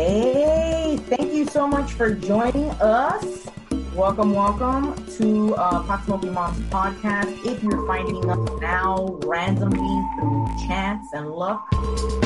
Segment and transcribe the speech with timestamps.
[0.00, 3.46] Hey, thank you so much for joining us.
[3.94, 7.44] Welcome, welcome to uh, Smoking Moms podcast.
[7.44, 11.68] If you're finding us now randomly through chance and luck,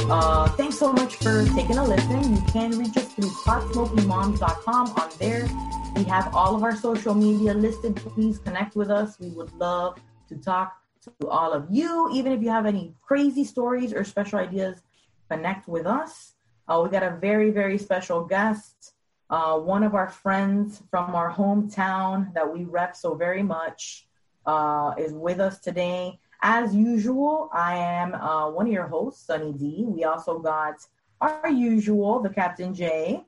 [0.09, 2.37] uh, thanks so much for taking a listen.
[2.37, 4.91] You can reach us through potsmokingmoms.com.
[4.91, 5.49] On there,
[5.97, 7.97] we have all of our social media listed.
[7.97, 9.19] Please connect with us.
[9.19, 9.99] We would love
[10.29, 12.09] to talk to all of you.
[12.13, 14.81] Even if you have any crazy stories or special ideas,
[15.29, 16.34] connect with us.
[16.67, 18.95] Uh, we got a very, very special guest.
[19.29, 24.07] Uh, one of our friends from our hometown that we rep so very much
[24.47, 26.19] uh, is with us today.
[26.43, 29.85] As usual, I am uh, one of your hosts, Sunny D.
[29.87, 30.77] We also got
[31.21, 33.25] our usual, the Captain J.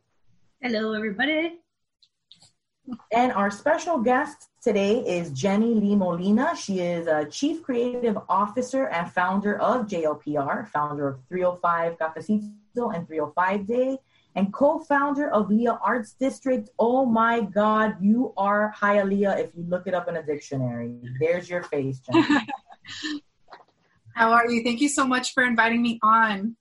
[0.62, 1.60] Hello, everybody.
[3.12, 6.54] And our special guest today is Jenny Lee Molina.
[6.56, 13.06] She is a Chief Creative Officer and founder of JLPR, founder of 305 Cafecito and
[13.06, 13.98] 305 Day,
[14.34, 16.68] and co-founder of Leah Arts District.
[16.78, 20.94] Oh my God, you are Hialeah if you look it up in a dictionary.
[21.18, 22.00] There's your face.
[24.14, 24.62] How are you?
[24.62, 26.56] Thank you so much for inviting me on.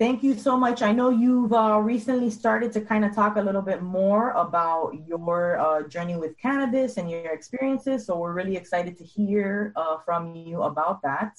[0.00, 0.82] Thank you so much.
[0.82, 4.92] I know you've uh, recently started to kind of talk a little bit more about
[5.06, 8.04] your uh, journey with cannabis and your experiences.
[8.04, 11.38] So we're really excited to hear uh, from you about that.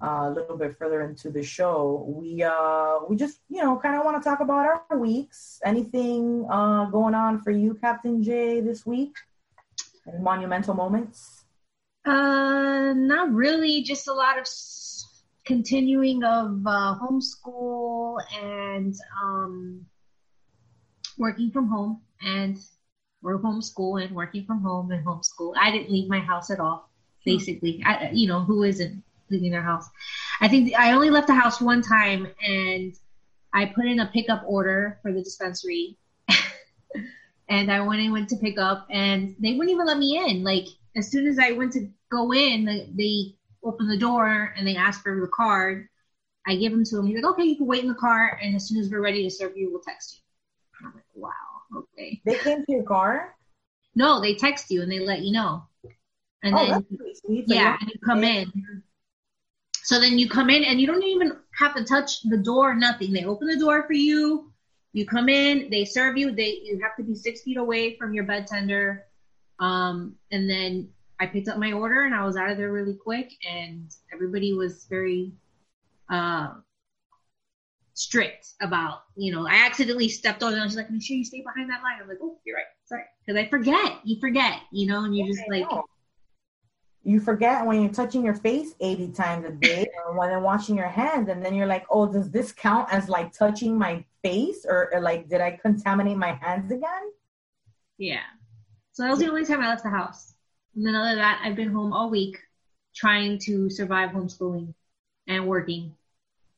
[0.00, 3.96] Uh, a little bit further into the show, we uh, we just you know kind
[3.98, 5.58] of want to talk about our weeks.
[5.64, 9.16] Anything uh, going on for you, Captain J, this week?
[10.06, 11.44] Any monumental moments?
[12.04, 13.82] Uh, not really.
[13.82, 14.46] Just a lot of
[15.44, 19.84] continuing of uh, homeschool and um,
[21.16, 22.58] working from home and
[23.22, 25.54] we're homeschool and working from home and homeschool.
[25.58, 26.88] I didn't leave my house at all,
[27.24, 27.82] basically.
[27.84, 29.86] I, you know, who isn't leaving their house?
[30.40, 32.94] I think I only left the house one time and
[33.52, 35.96] I put in a pickup order for the dispensary.
[37.48, 40.44] and I went and went to pick up and they wouldn't even let me in.
[40.44, 43.34] Like as soon as I went to go in, they
[43.64, 45.88] opened the door and they asked for the card.
[46.46, 47.06] I give them to him.
[47.06, 49.22] He's like, okay, you can wait in the car, and as soon as we're ready
[49.22, 50.86] to serve you, we'll text you.
[50.86, 51.30] I'm like, wow,
[51.76, 52.22] okay.
[52.24, 53.36] They came to your car?
[53.94, 55.64] No, they text you and they let you know.
[56.42, 58.82] And oh, then, yeah, and you come in.
[59.88, 63.10] So then you come in and you don't even have to touch the door, nothing.
[63.10, 64.52] They open the door for you.
[64.92, 66.30] You come in, they serve you.
[66.30, 68.98] They you have to be six feet away from your budtender.
[69.58, 72.96] Um, and then I picked up my order and I was out of there really
[73.02, 75.32] quick, and everybody was very
[76.10, 76.50] uh,
[77.94, 80.58] strict about, you know, I accidentally stepped on it.
[80.58, 81.96] and she's like, make sure you stay behind that line.
[82.02, 82.66] I'm like, oh, you're right.
[82.84, 83.04] Sorry.
[83.24, 84.00] Because I forget.
[84.04, 85.64] You forget, you know, and you just like.
[87.04, 90.76] You forget when you're touching your face 80 times a day or when you're washing
[90.76, 94.66] your hands, and then you're like, oh, does this count as like touching my face
[94.68, 97.12] or, or like, did I contaminate my hands again?
[97.98, 98.20] Yeah.
[98.92, 100.34] So that was the only time I left the house.
[100.74, 102.38] And then other than that, I've been home all week
[102.94, 104.74] trying to survive homeschooling
[105.26, 105.94] and working.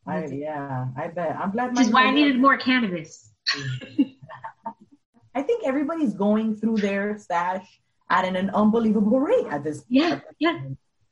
[0.07, 1.37] I, yeah, I bet.
[1.37, 1.77] I'm glad.
[1.77, 3.31] Which is why I needed more cannabis.
[5.35, 7.81] I think everybody's going through their stash
[8.11, 9.85] at an, an unbelievable rate at this.
[9.89, 10.59] Yeah, at this yeah.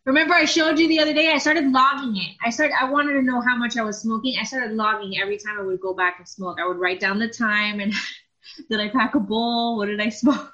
[0.05, 1.33] Remember, I showed you the other day.
[1.33, 2.37] I started logging it.
[2.45, 2.75] I started.
[2.81, 4.37] I wanted to know how much I was smoking.
[4.41, 6.59] I started logging every time I would go back and smoke.
[6.61, 7.93] I would write down the time and
[8.71, 9.77] did I pack a bowl?
[9.77, 10.53] What did I smoke?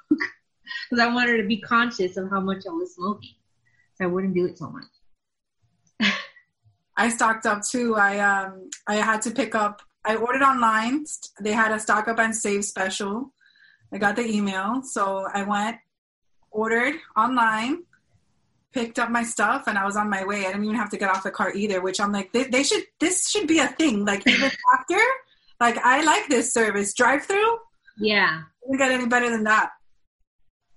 [0.89, 3.35] because I wanted to be conscious of how much I was smoking,
[3.95, 6.11] so I wouldn't do it so much.
[6.97, 7.95] I stocked up too.
[7.95, 9.81] I um I had to pick up.
[10.05, 11.05] I ordered online.
[11.41, 13.33] They had a stock up and save special.
[13.91, 15.77] I got the email, so I went,
[16.55, 17.83] ordered online,
[18.73, 20.45] picked up my stuff, and I was on my way.
[20.45, 21.81] I didn't even have to get off the car either.
[21.81, 22.83] Which I'm like, they, they should.
[22.99, 24.05] This should be a thing.
[24.05, 24.99] Like even after,
[25.59, 26.93] like I like this service.
[26.93, 27.57] Drive through.
[27.97, 28.41] Yeah.
[28.63, 29.71] Doesn't get any better than that.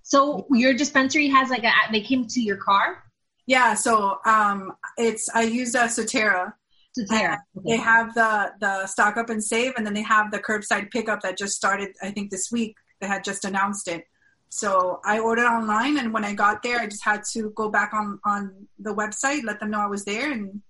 [0.02, 3.04] So your dispensary has like a they came to your car?
[3.46, 6.54] Yeah, so um it's I use a Surterra.
[6.98, 7.38] Surterra.
[7.58, 7.72] Okay.
[7.72, 11.20] They have the the stock up and save and then they have the curbside pickup
[11.22, 12.76] that just started I think this week.
[13.00, 14.04] They had just announced it.
[14.50, 17.92] So I ordered online and when I got there I just had to go back
[17.92, 20.62] on on the website, let them know I was there and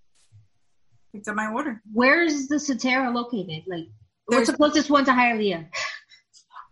[1.12, 1.80] picked up my order.
[1.92, 3.64] Where's the Surterra located?
[3.66, 3.86] Like
[4.26, 5.68] where's the closest one to Hialeah?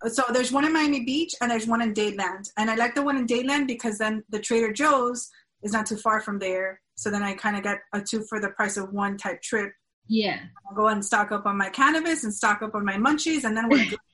[0.09, 2.49] so there's one in Miami Beach and there's one in Dadeland.
[2.57, 5.31] And I like the one in Dadeland because then the Trader Joe's
[5.63, 6.81] is not too far from there.
[6.97, 9.73] So then I kind of get a two for the price of one type trip.
[10.09, 10.41] Yeah.
[10.69, 13.57] I'll go and stock up on my cannabis and stock up on my munchies and
[13.57, 13.99] then we're good.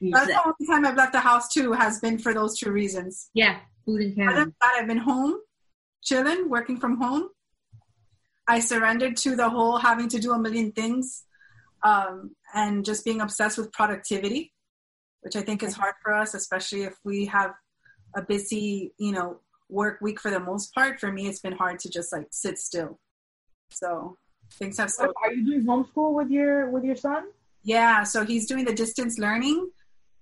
[0.00, 3.30] That's the only time I've left the house too has been for those two reasons.
[3.34, 4.34] Yeah, food and cannabis.
[4.34, 5.40] Other than that, I've been home,
[6.02, 7.28] chilling, working from home.
[8.46, 11.24] I surrendered to the whole having to do a million things
[11.82, 14.52] um, and just being obsessed with productivity,
[15.20, 17.52] which I think is hard for us, especially if we have
[18.14, 20.98] a busy, you know, work week for the most part.
[20.98, 22.98] For me, it's been hard to just like sit still.
[23.70, 24.16] So
[24.54, 25.14] things have slowed.
[25.22, 27.28] Are you doing homeschool with your with your son?
[27.62, 29.70] Yeah, so he's doing the distance learning,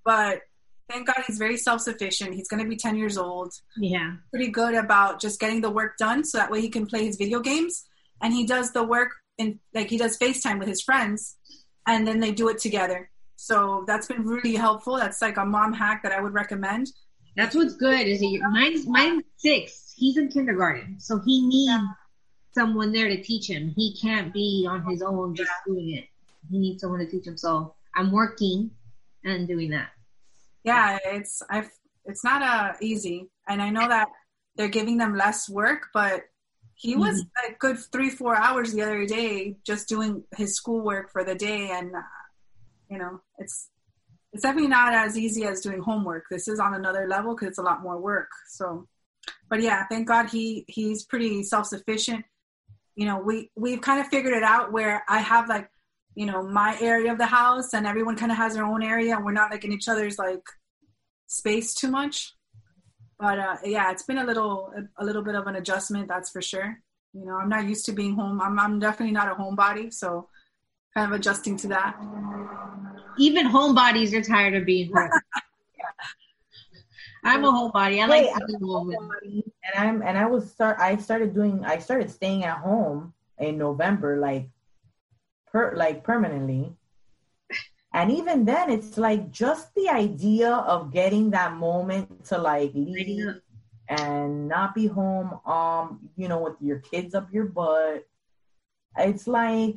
[0.05, 0.43] but
[0.91, 2.35] thank God he's very self sufficient.
[2.35, 3.53] He's going to be 10 years old.
[3.77, 4.15] Yeah.
[4.31, 7.17] Pretty good about just getting the work done so that way he can play his
[7.17, 7.85] video games.
[8.21, 11.37] And he does the work in, like, he does FaceTime with his friends
[11.87, 13.11] and then they do it together.
[13.37, 14.97] So that's been really helpful.
[14.97, 16.89] That's like a mom hack that I would recommend.
[17.37, 18.07] That's what's good.
[18.07, 18.39] Is he?
[18.39, 19.95] Mine's mine's six.
[19.97, 21.87] He's in kindergarten, so he needs yeah.
[22.53, 23.73] someone there to teach him.
[23.77, 25.73] He can't be on his own just yeah.
[25.73, 26.05] doing it.
[26.51, 27.37] He needs someone to teach him.
[27.37, 28.71] So I'm working
[29.25, 29.91] and doing that.
[30.65, 31.71] Yeah, it's I've
[32.05, 34.09] it's not uh, easy, and I know that
[34.57, 36.23] they're giving them less work, but
[36.75, 37.01] he mm-hmm.
[37.01, 41.35] was a good three four hours the other day just doing his schoolwork for the
[41.35, 42.01] day, and uh,
[42.91, 43.71] you know it's
[44.33, 46.25] it's definitely not as easy as doing homework.
[46.31, 48.29] This is on another level because it's a lot more work.
[48.49, 48.87] So,
[49.49, 52.25] but yeah, thank God he he's pretty self sufficient.
[52.95, 55.71] You know, we we've kind of figured it out where I have like,
[56.19, 59.15] you know, my area of the house and everyone kind of has their own area
[59.15, 60.43] and we're not like in each other's like
[61.29, 62.35] space too much.
[63.21, 66.31] But uh, yeah, it's been a little a, a little bit of an adjustment, that's
[66.31, 66.77] for sure.
[67.13, 68.41] You know, I'm not used to being home.
[68.41, 70.29] I'm I'm definitely not a homebody, so
[70.93, 71.97] kind of adjusting to that.
[73.17, 75.11] Even homebodies are tired of being home.
[77.23, 78.03] I'm a homebody.
[78.03, 78.91] I like hey, to be home.
[78.91, 80.81] And I'm and I was start.
[80.81, 81.65] I started doing.
[81.65, 84.49] I started staying at home in November, like
[85.53, 86.75] per like permanently.
[87.95, 93.41] And even then, it's like just the idea of getting that moment to like leave
[93.89, 98.07] and not be home, um, you know, with your kids up your butt.
[98.99, 99.77] It's like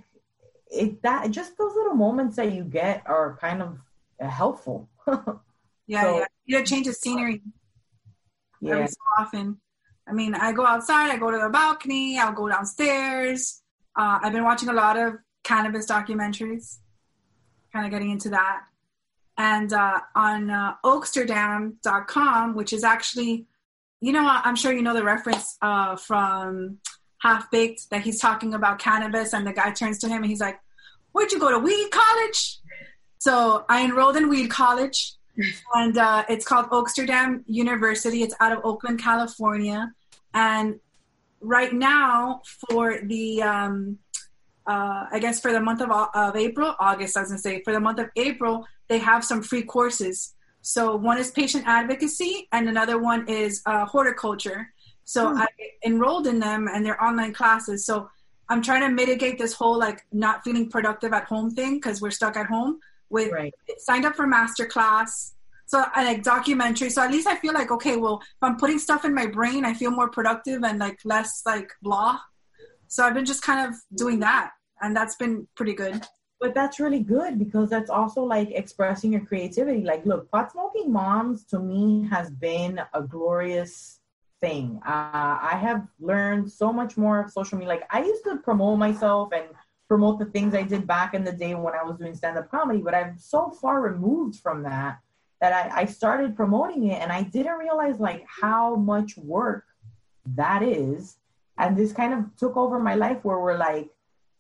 [0.70, 3.80] it that just those little moments that you get are kind of
[4.20, 4.90] helpful.
[5.88, 6.26] yeah, so, yeah.
[6.46, 7.42] You know, change of scenery
[8.62, 8.74] yeah.
[8.74, 9.58] every so often.
[10.08, 13.62] I mean, I go outside, I go to the balcony, I'll go downstairs.
[13.96, 16.78] Uh, I've been watching a lot of cannabis documentaries,
[17.74, 18.64] kind of getting into that.
[19.38, 23.46] And uh, on uh, Oaksterdam.com, which is actually,
[24.02, 26.80] you know, I'm sure you know the reference uh, from
[27.22, 30.42] half baked that he's talking about cannabis, and the guy turns to him and he's
[30.42, 30.60] like,
[31.12, 32.60] "Where'd you go to weed college?"
[33.20, 35.14] So I enrolled in weed college,
[35.76, 38.24] and uh, it's called Oaksterdam University.
[38.24, 39.94] It's out of Oakland, California,
[40.34, 40.80] and
[41.40, 43.98] right now for the um,
[44.68, 47.74] uh, I guess for the month of, of April, August, I was gonna say, for
[47.74, 50.34] the month of April, they have some free courses.
[50.62, 54.70] So one is patient advocacy, and another one is uh, horticulture.
[55.04, 55.42] So hmm.
[55.42, 55.48] I
[55.86, 57.86] enrolled in them and they're online classes.
[57.86, 58.10] So
[58.50, 62.12] I'm trying to mitigate this whole like not feeling productive at home thing because we're
[62.12, 62.80] stuck at home
[63.10, 63.54] with right.
[63.78, 65.34] signed up for master class.
[65.66, 66.90] So I like documentary.
[66.90, 69.64] So at least I feel like, okay, well, if I'm putting stuff in my brain,
[69.64, 72.20] I feel more productive and like less like blah.
[72.92, 74.52] So I've been just kind of doing that
[74.82, 76.06] and that's been pretty good.
[76.42, 79.82] But that's really good because that's also like expressing your creativity.
[79.86, 84.02] Like, look, pot smoking moms to me has been a glorious
[84.42, 84.82] thing.
[84.86, 87.76] Uh, I have learned so much more of social media.
[87.76, 89.46] Like I used to promote myself and
[89.88, 92.52] promote the things I did back in the day when I was doing stand up
[92.52, 95.00] comedy, but I'm so far removed from that
[95.40, 99.64] that I, I started promoting it and I didn't realize like how much work
[100.36, 101.16] that is.
[101.62, 103.90] And this kind of took over my life where we're like,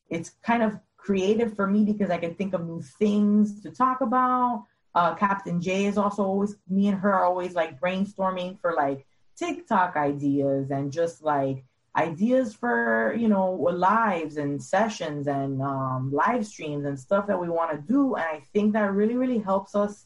[0.09, 4.01] it's kind of creative for me because I can think of new things to talk
[4.01, 4.65] about.
[4.93, 9.05] Uh, Captain J is also always me and her are always like brainstorming for like
[9.37, 11.63] TikTok ideas and just like
[11.97, 17.49] ideas for you know lives and sessions and um, live streams and stuff that we
[17.49, 20.05] want to do and i think that really really helps us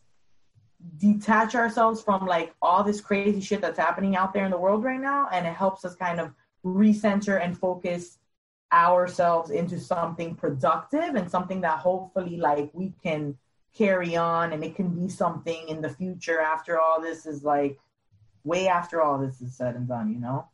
[0.97, 4.83] detach ourselves from like all this crazy shit that's happening out there in the world
[4.83, 6.31] right now and it helps us kind of
[6.65, 8.17] recenter and focus
[8.73, 13.37] ourselves into something productive and something that hopefully like we can
[13.77, 17.77] carry on and it can be something in the future after all this is like
[18.43, 20.47] way after all this is said and done, you know?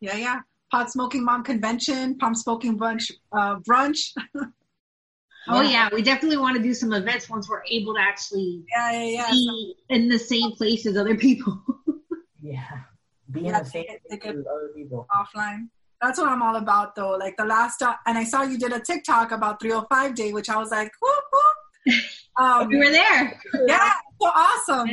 [0.00, 0.40] Yeah, yeah, yeah.
[0.70, 4.12] Pot smoking mom convention, pump smoking brunch, uh, brunch.
[5.48, 8.92] oh yeah, we definitely want to do some events once we're able to actually yeah,
[8.92, 9.30] yeah, yeah.
[9.30, 11.60] be in the same place as other people.
[12.42, 12.82] yeah,
[13.30, 15.06] be yeah, in the same place as other people.
[15.10, 15.68] Offline.
[16.00, 17.16] That's what I'm all about, though.
[17.16, 20.50] Like the last, uh, and I saw you did a TikTok about 305 Day, which
[20.50, 21.96] I was like, whoop, whoop.
[22.36, 23.40] Um, we were there.
[23.68, 24.90] Yeah, so awesome.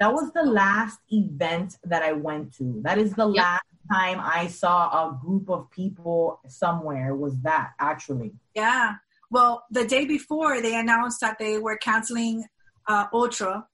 [0.00, 2.80] That was the last event that I went to.
[2.82, 3.36] That is the yep.
[3.36, 8.32] last time I saw a group of people somewhere was that actually.
[8.56, 8.94] Yeah.
[9.30, 12.44] Well, the day before, they announced that they were canceling
[12.88, 13.66] uh, Ultra,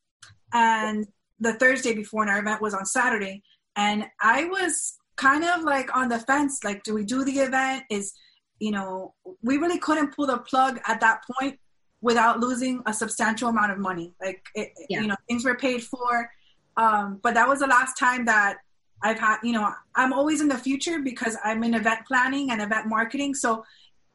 [0.53, 1.07] and
[1.41, 3.43] the Thursday before, and our event was on Saturday.
[3.79, 7.85] And I was kind of like on the fence like, do we do the event?
[7.89, 8.13] Is,
[8.59, 11.59] you know, we really couldn't pull the plug at that point
[12.01, 14.13] without losing a substantial amount of money.
[14.21, 15.01] Like, it, yeah.
[15.01, 16.29] you know, things were paid for.
[16.77, 18.57] Um, but that was the last time that
[19.03, 22.61] I've had, you know, I'm always in the future because I'm in event planning and
[22.61, 23.35] event marketing.
[23.35, 23.65] So,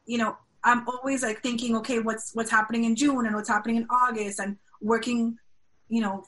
[0.04, 3.76] you know, I'm always like thinking, okay, what's what's happening in June and what's happening
[3.76, 5.36] in August, and working,
[5.88, 6.24] you know,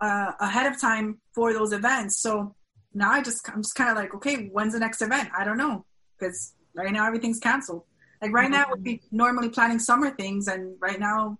[0.00, 2.18] uh, ahead of time for those events.
[2.18, 2.54] So
[2.94, 5.30] now I just I'm just kind of like, okay, when's the next event?
[5.36, 5.84] I don't know
[6.18, 7.84] because right now everything's canceled.
[8.20, 11.38] Like right now, we'd be normally planning summer things, and right now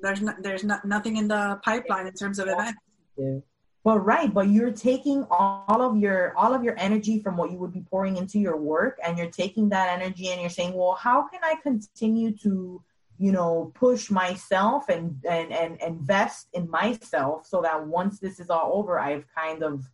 [0.00, 2.80] there's no, there's no, nothing in the pipeline in terms of events.
[3.84, 7.58] But right, but you're taking all of your all of your energy from what you
[7.58, 10.94] would be pouring into your work, and you're taking that energy and you're saying, well,
[10.94, 12.82] how can I continue to,
[13.18, 18.48] you know, push myself and and and invest in myself so that once this is
[18.48, 19.84] all over, I've kind of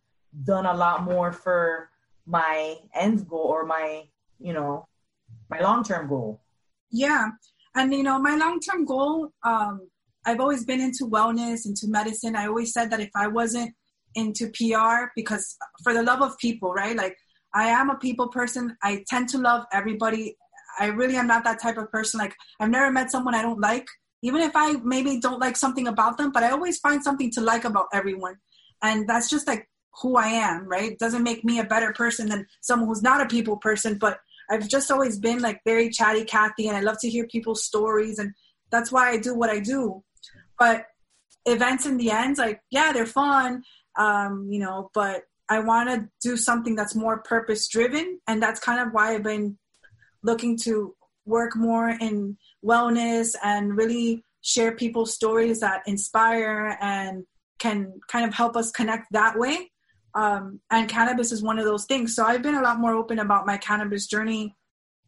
[0.43, 1.89] done a lot more for
[2.25, 4.03] my end goal or my,
[4.39, 4.87] you know,
[5.49, 6.41] my long term goal.
[6.91, 7.29] Yeah,
[7.75, 9.31] and you know, my long term goal.
[9.43, 9.87] Um,
[10.25, 12.35] I've always been into wellness, into medicine.
[12.35, 13.73] I always said that if I wasn't
[14.15, 16.95] into PR because for the love of people, right?
[16.95, 17.17] Like
[17.53, 18.77] I am a people person.
[18.81, 20.37] I tend to love everybody.
[20.79, 22.19] I really am not that type of person.
[22.19, 23.85] Like I've never met someone I don't like,
[24.21, 27.41] even if I maybe don't like something about them, but I always find something to
[27.41, 28.35] like about everyone.
[28.81, 29.67] And that's just like
[30.01, 30.91] who I am, right?
[30.93, 34.19] It doesn't make me a better person than someone who's not a people person, but
[34.49, 38.19] I've just always been like very chatty Kathy and I love to hear people's stories
[38.19, 38.33] and
[38.71, 40.03] that's why I do what I do.
[40.57, 40.85] But
[41.45, 43.63] events in the end, like, yeah, they're fun
[43.97, 48.19] um, you know, but I want to do something that's more purpose driven.
[48.27, 49.57] And that's kind of why I've been
[50.23, 50.95] looking to
[51.25, 57.25] work more in wellness and really share people's stories that inspire and
[57.59, 59.71] can kind of help us connect that way.
[60.15, 62.15] Um, and cannabis is one of those things.
[62.15, 64.55] So I've been a lot more open about my cannabis journey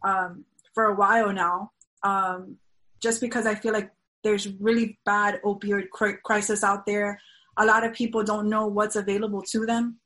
[0.04, 1.72] um, for a while now,
[2.04, 2.58] um,
[3.02, 3.92] just because I feel like
[4.24, 5.90] there's really bad opioid
[6.24, 7.20] crisis out there.
[7.58, 10.00] A lot of people don't know what's available to them.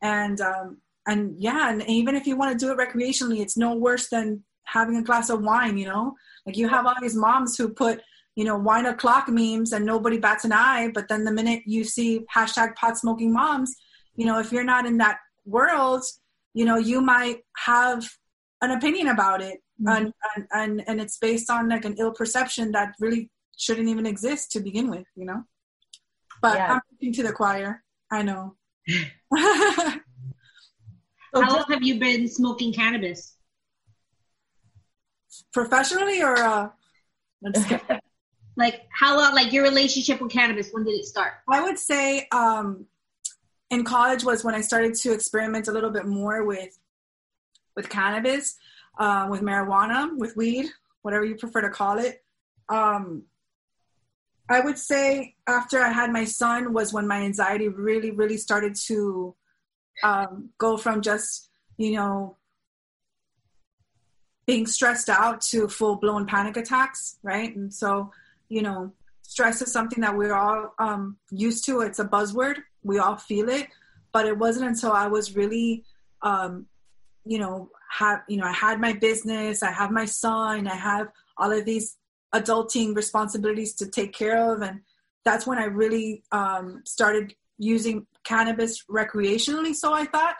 [0.00, 0.78] And um,
[1.08, 4.44] and yeah and even if you want to do it recreationally it's no worse than
[4.64, 6.14] having a glass of wine you know?
[6.46, 8.00] Like you have all these moms who put
[8.36, 11.82] you know wine o'clock memes and nobody bats an eye but then the minute you
[11.82, 13.74] see hashtag pot smoking moms
[14.18, 16.04] you know if you're not in that world
[16.52, 18.06] you know you might have
[18.60, 19.88] an opinion about it mm-hmm.
[19.88, 24.04] and, and and and it's based on like an ill perception that really shouldn't even
[24.04, 25.42] exist to begin with you know
[26.40, 26.74] but yeah.
[26.74, 27.82] I'm preaching to the choir.
[28.10, 28.54] I know.
[28.88, 28.96] so
[29.36, 30.00] how
[31.34, 33.34] long have you been smoking cannabis?
[35.52, 36.68] Professionally or uh,
[38.56, 39.34] like how long?
[39.34, 40.70] Like your relationship with cannabis?
[40.72, 41.34] When did it start?
[41.48, 42.86] I would say um,
[43.70, 46.78] in college was when I started to experiment a little bit more with
[47.76, 48.56] with cannabis,
[48.98, 50.66] uh, with marijuana, with weed,
[51.02, 52.24] whatever you prefer to call it.
[52.68, 53.22] Um,
[54.50, 58.74] I would say after I had my son was when my anxiety really, really started
[58.86, 59.34] to
[60.02, 62.36] um, go from just, you know,
[64.46, 67.54] being stressed out to full blown panic attacks, right?
[67.54, 68.10] And so,
[68.48, 68.92] you know,
[69.28, 71.82] stress is something that we're all um, used to.
[71.82, 72.56] It's a buzzword.
[72.82, 73.68] We all feel it.
[74.12, 75.84] But it wasn't until I was really,
[76.22, 76.66] um,
[77.26, 81.08] you know, have you know, I had my business, I have my son, I have
[81.36, 81.98] all of these
[82.34, 84.80] adulting responsibilities to take care of and
[85.24, 90.36] that's when i really um, started using cannabis recreationally so i thought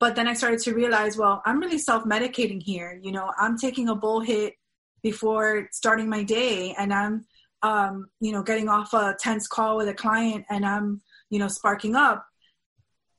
[0.00, 3.88] but then i started to realize well i'm really self-medicating here you know i'm taking
[3.88, 4.54] a bull hit
[5.02, 7.24] before starting my day and i'm
[7.66, 11.48] um, you know getting off a tense call with a client and i'm you know
[11.48, 12.26] sparking up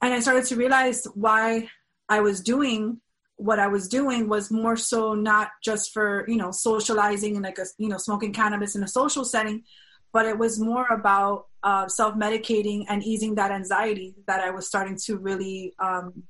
[0.01, 1.67] and i started to realize why
[2.09, 3.01] i was doing
[3.37, 7.59] what I was doing was more so not just for you know socializing and like
[7.59, 9.63] a you know smoking cannabis in a social setting,
[10.11, 14.67] but it was more about uh, self medicating and easing that anxiety that I was
[14.67, 16.23] starting to really um,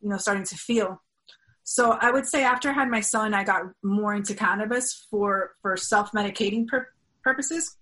[0.00, 1.02] you know starting to feel.
[1.64, 5.52] So I would say after I had my son, I got more into cannabis for
[5.62, 6.88] for self medicating pur-
[7.22, 7.76] purposes.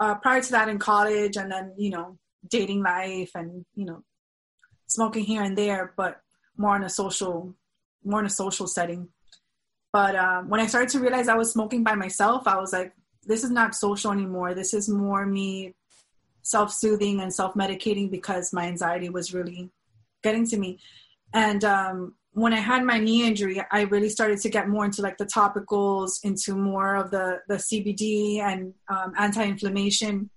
[0.00, 2.18] Uh, prior to that, in college, and then you know
[2.48, 4.02] dating life and you know
[4.86, 6.20] smoking here and there, but
[6.56, 7.54] more in a social
[8.04, 9.08] more in a social setting.
[9.92, 12.94] But um, when i started to realize i was smoking by myself i was like
[13.26, 14.54] this is not social anymore.
[14.54, 15.74] This is more me
[16.42, 19.70] self-soothing and self-medicating because my anxiety was really
[20.22, 20.78] getting to me.
[21.32, 25.02] And um, when I had my knee injury, I really started to get more into
[25.02, 30.30] like the topicals, into more of the the CBD and um, anti-inflammation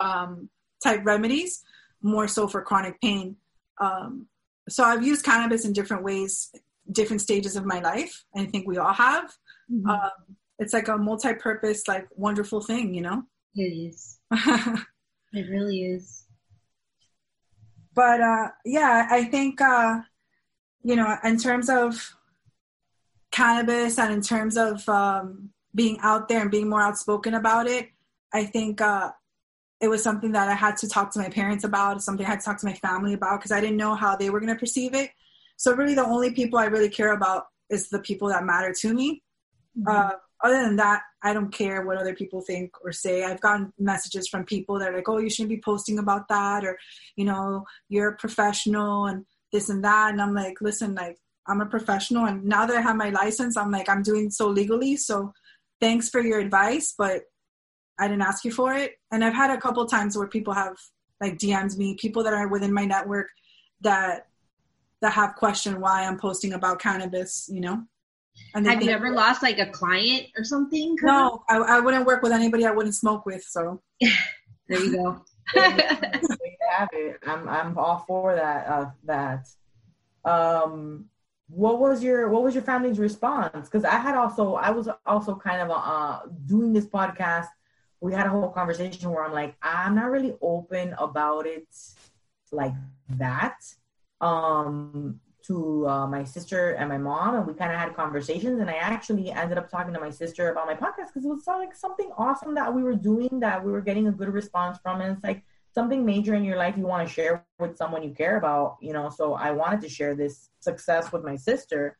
[0.00, 0.48] um,
[0.82, 1.62] type remedies,
[2.02, 3.36] more so for chronic pain.
[3.80, 4.26] Um,
[4.68, 6.54] so I've used cannabis in different ways,
[6.92, 8.24] different stages of my life.
[8.36, 9.34] I think we all have.
[9.70, 9.90] Mm-hmm.
[9.90, 10.10] Um,
[10.58, 13.24] it's like a multi-purpose, like wonderful thing, you know.
[13.56, 14.18] It is.
[14.32, 16.24] it really is.
[17.94, 20.00] But uh, yeah, I think uh,
[20.84, 22.14] you know, in terms of
[23.32, 27.88] cannabis and in terms of um, being out there and being more outspoken about it,
[28.32, 29.10] I think uh,
[29.80, 32.40] it was something that I had to talk to my parents about, something I had
[32.40, 34.58] to talk to my family about because I didn't know how they were going to
[34.58, 35.10] perceive it.
[35.56, 38.94] So really, the only people I really care about is the people that matter to
[38.94, 39.22] me.
[39.78, 39.88] Mm-hmm.
[39.88, 40.10] Uh,
[40.42, 43.24] other than that, I don't care what other people think or say.
[43.24, 46.64] I've gotten messages from people that are like, "Oh, you shouldn't be posting about that,"
[46.64, 46.76] or
[47.16, 49.24] you know, you're a professional and
[49.54, 50.10] this and that.
[50.10, 53.56] And I'm like, listen, like I'm a professional, and now that I have my license,
[53.56, 54.96] I'm like, I'm doing so legally.
[54.96, 55.32] So
[55.80, 57.22] thanks for your advice, but
[57.98, 58.94] I didn't ask you for it.
[59.12, 60.76] And I've had a couple times where people have
[61.20, 63.28] like DMs me, people that are within my network
[63.80, 64.26] that
[65.00, 67.84] that have questioned why I'm posting about cannabis, you know.
[68.54, 70.96] And have you ever lost like a client or something?
[71.02, 73.44] No, I, I wouldn't work with anybody I wouldn't smoke with.
[73.44, 73.80] So
[74.68, 75.24] there you go.
[76.74, 77.18] have it.
[77.26, 78.66] I'm I'm all for that.
[78.66, 79.48] Uh, that.
[80.24, 81.06] Um,
[81.48, 83.68] what was your what was your family's response?
[83.68, 87.48] Because I had also I was also kind of uh doing this podcast.
[88.00, 91.68] We had a whole conversation where I'm like I'm not really open about it
[92.50, 92.74] like
[93.10, 93.56] that.
[94.20, 98.60] Um, to uh, my sister and my mom, and we kind of had conversations.
[98.60, 101.46] And I actually ended up talking to my sister about my podcast because it was
[101.46, 105.02] like something awesome that we were doing that we were getting a good response from.
[105.02, 108.10] And it's like something major in your life you want to share with someone you
[108.10, 109.10] care about, you know.
[109.10, 111.98] So I wanted to share this success with my sister.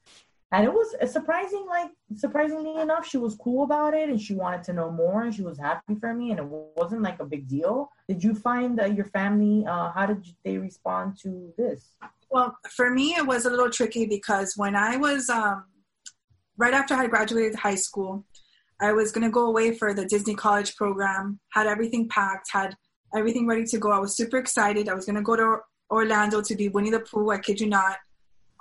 [0.53, 4.35] And it was a surprising, like surprisingly enough, she was cool about it and she
[4.35, 7.25] wanted to know more and she was happy for me and it wasn't like a
[7.25, 7.91] big deal.
[8.09, 11.97] Did you find that your family, uh, how did they respond to this?
[12.31, 15.65] Well, for me, it was a little tricky because when I was um,
[16.57, 18.25] right after I graduated high school,
[18.81, 22.77] I was going to go away for the Disney College program, had everything packed, had
[23.15, 23.91] everything ready to go.
[23.91, 24.89] I was super excited.
[24.89, 25.59] I was going to go to
[25.91, 27.31] Orlando to be Winnie the Pooh.
[27.31, 27.97] I kid you not.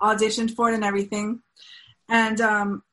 [0.01, 1.41] Auditioned for it and everything.
[2.09, 2.83] And um,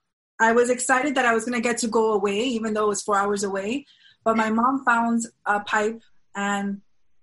[0.40, 2.88] I was excited that I was going to get to go away, even though it
[2.88, 3.86] was four hours away.
[4.24, 6.00] But my mom found a pipe
[6.36, 6.80] and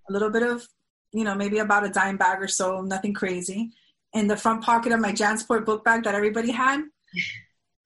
[0.09, 0.67] a little bit of
[1.13, 3.71] you know, maybe about a dime bag or so, nothing crazy,
[4.13, 6.81] in the front pocket of my Jansport book bag that everybody had.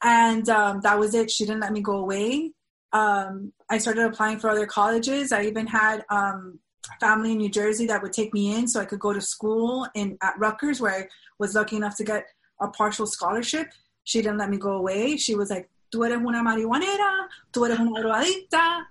[0.03, 1.29] And um, that was it.
[1.29, 2.53] She didn't let me go away.
[2.93, 5.31] Um, I started applying for other colleges.
[5.31, 6.59] I even had um,
[6.99, 9.87] family in New Jersey that would take me in so I could go to school
[9.95, 11.07] in at Rutgers, where I
[11.39, 12.25] was lucky enough to get
[12.59, 13.67] a partial scholarship.
[14.03, 15.17] She didn't let me go away.
[15.17, 18.83] She was like, "Tú eres una marihuanera, tú eres una drogadicta."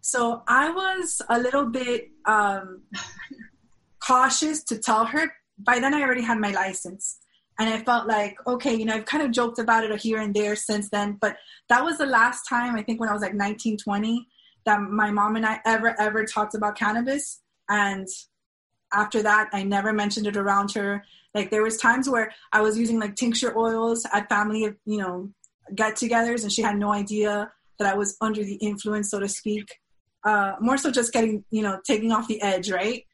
[0.00, 2.82] So I was a little bit um,
[4.00, 5.32] cautious to tell her.
[5.58, 7.19] By then, I already had my license.
[7.60, 10.34] And I felt like, okay, you know, I've kind of joked about it here and
[10.34, 11.18] there since then.
[11.20, 11.36] But
[11.68, 14.26] that was the last time, I think, when I was like 19, 20,
[14.64, 17.42] that my mom and I ever, ever talked about cannabis.
[17.68, 18.08] And
[18.94, 21.04] after that, I never mentioned it around her.
[21.34, 25.30] Like, there was times where I was using like tincture oils at family, you know,
[25.74, 29.28] get togethers, and she had no idea that I was under the influence, so to
[29.28, 29.76] speak.
[30.24, 33.04] Uh, more so just getting, you know, taking off the edge, right?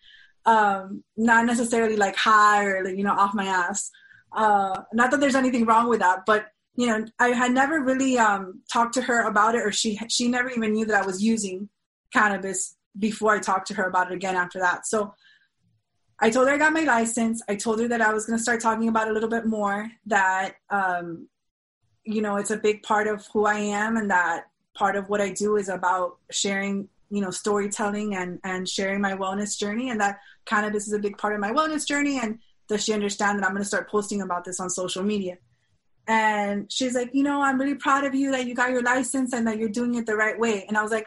[0.47, 3.91] um, not necessarily like high or like, you know off my ass.
[4.37, 8.19] Uh, not that there's anything wrong with that, but you know, I had never really
[8.19, 11.23] um, talked to her about it, or she she never even knew that I was
[11.23, 11.71] using
[12.13, 14.87] cannabis before I talked to her about it again after that.
[14.87, 15.15] So
[16.19, 17.43] I told her I got my license.
[17.49, 19.47] I told her that I was going to start talking about it a little bit
[19.47, 19.91] more.
[20.05, 21.29] That um,
[22.05, 24.45] you know, it's a big part of who I am, and that
[24.75, 29.13] part of what I do is about sharing you know storytelling and and sharing my
[29.13, 32.39] wellness journey and that cannabis is a big part of my wellness journey and
[32.69, 35.39] does she understand that i'm going to start posting about this on social media?
[36.09, 39.33] And she's like you know i'm really proud of you that you got your license
[39.33, 40.65] and that you're doing it the right way.
[40.67, 41.07] And i was like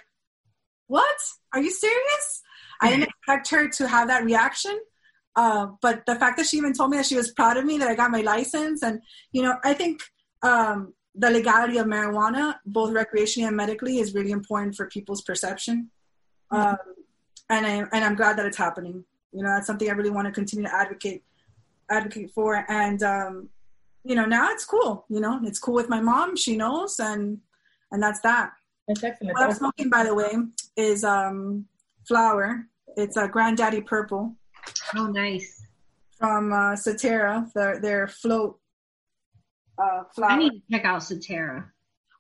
[0.88, 1.18] what?
[1.54, 2.42] Are you serious?
[2.82, 4.78] I didn't expect her to have that reaction
[5.36, 7.78] uh, but the fact that she even told me that she was proud of me
[7.78, 9.00] that i got my license and
[9.32, 10.02] you know i think
[10.42, 15.92] um, the legality of marijuana, both recreationally and medically, is really important for people's perception.
[16.52, 16.78] Um,
[17.50, 19.04] and I and I'm glad that it's happening.
[19.34, 21.24] You know, that's something I really want to continue to advocate
[21.90, 22.66] advocate for.
[22.70, 23.50] And um,
[24.04, 25.06] you know, now it's cool.
[25.10, 26.36] You know, it's cool with my mom.
[26.36, 27.40] She knows, and
[27.92, 28.52] and that's that.
[28.88, 29.38] That's excellent.
[29.38, 30.34] What I'm smoking, by the way,
[30.76, 31.66] is um,
[32.08, 32.66] flower.
[32.98, 34.36] It's a Granddaddy Purple.
[34.96, 35.64] Oh, nice.
[36.18, 36.76] from uh,
[37.56, 38.60] their their float
[39.78, 40.32] uh, flower.
[40.32, 41.66] I need to check out Surterra.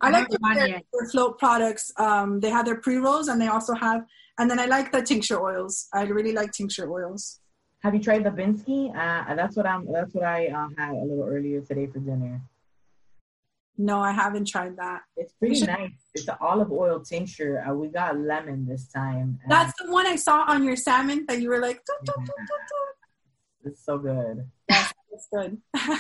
[0.01, 1.91] I like haven't their, their float products.
[1.97, 4.05] Um, they have their pre rolls, and they also have,
[4.38, 5.88] and then I like the tincture oils.
[5.93, 7.39] I really like tincture oils.
[7.81, 8.89] Have you tried the Binsky?
[8.89, 9.91] Uh, that's what I'm.
[9.91, 12.41] That's what I uh, had a little earlier today for dinner.
[13.77, 15.03] No, I haven't tried that.
[15.15, 15.91] It's pretty nice.
[16.13, 17.63] It's an olive oil tincture.
[17.65, 19.39] Uh, we got lemon this time.
[19.47, 21.81] That's the one I saw on your salmon that you were like,
[23.63, 24.49] it's so good.
[25.09, 25.57] That's good.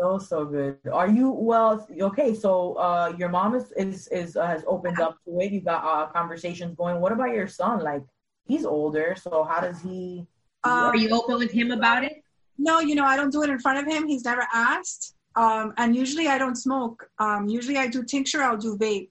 [0.00, 0.78] So so good.
[0.90, 1.86] Are you well?
[1.88, 5.52] Okay, so uh, your mom is is, is uh, has opened up to it.
[5.52, 7.00] You got uh, conversations going.
[7.00, 7.84] What about your son?
[7.84, 8.02] Like
[8.44, 10.26] he's older, so how does he?
[10.64, 12.22] Um, Are you open with him about it?
[12.58, 14.06] No, you know, I don't do it in front of him.
[14.06, 15.14] He's never asked.
[15.34, 17.08] Um, and usually I don't smoke.
[17.18, 19.08] Um, usually I do tincture, I'll do vape.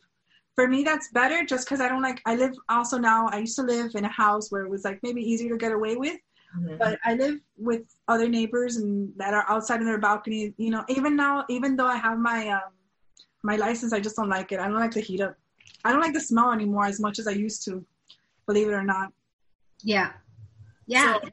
[0.56, 3.56] For me, that's better just because I don't like, I live also now, I used
[3.56, 6.20] to live in a house where it was like maybe easier to get away with,
[6.58, 6.78] Mhm.
[6.78, 10.54] but I live with other neighbors and that are outside in their balcony.
[10.58, 12.74] You know, even now, even though I have my, um,
[13.44, 14.60] my license, I just don't like it.
[14.60, 15.36] I don't like the heat up.
[15.84, 17.84] I don't like the smell anymore as much as I used to,
[18.46, 19.12] believe it or not.
[19.82, 20.12] Yeah.
[20.92, 21.20] Yeah.
[21.22, 21.30] So-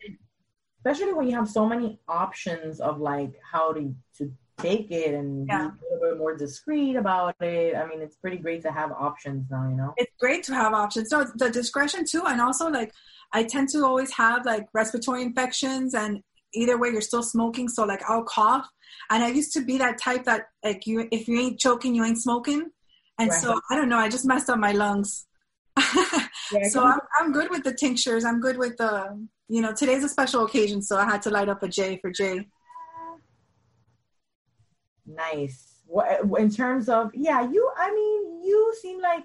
[0.87, 5.47] Especially when you have so many options of like how to to take it and
[5.47, 5.69] Yeah.
[5.69, 7.75] be a little bit more discreet about it.
[7.77, 9.69] I mean, it's pretty great to have options now.
[9.69, 9.93] You know.
[9.97, 11.11] it's great to have options.
[11.11, 12.93] So the discretion too, and also like
[13.33, 16.23] I tend to always have like respiratory infections, and
[16.55, 17.69] either way you're still smoking.
[17.69, 18.67] So like I'll cough,
[19.11, 22.05] and I used to be that type that like you if you ain't choking, you
[22.05, 22.71] ain't smoking,
[23.19, 23.99] and so I don't know.
[23.99, 25.27] I just messed up my lungs.
[26.53, 28.25] Yeah, so I'm I'm good with the tinctures.
[28.25, 28.95] I'm good with the
[29.49, 32.11] you know today's a special occasion, so I had to light up a J for
[32.11, 32.47] J.
[35.07, 35.75] Nice.
[36.39, 39.25] In terms of yeah, you I mean, you seem like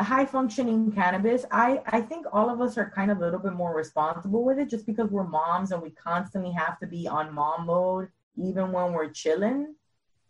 [0.00, 1.44] high functioning cannabis.
[1.52, 4.58] I I think all of us are kind of a little bit more responsible with
[4.58, 8.72] it just because we're moms and we constantly have to be on mom mode even
[8.72, 9.74] when we're chilling.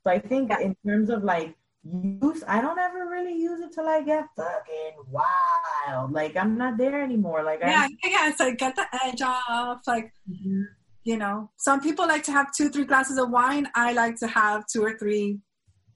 [0.05, 0.61] So I think Yeah.
[0.61, 4.97] in terms of like use, I don't ever really use it till I get fucking
[5.11, 6.13] wild.
[6.13, 7.43] Like I'm not there anymore.
[7.43, 8.29] Like Yeah, I yeah.
[8.29, 10.63] It's like get the edge off, like mm-hmm.
[11.05, 14.27] you know some people like to have two three glasses of wine i like to
[14.27, 15.39] have two or three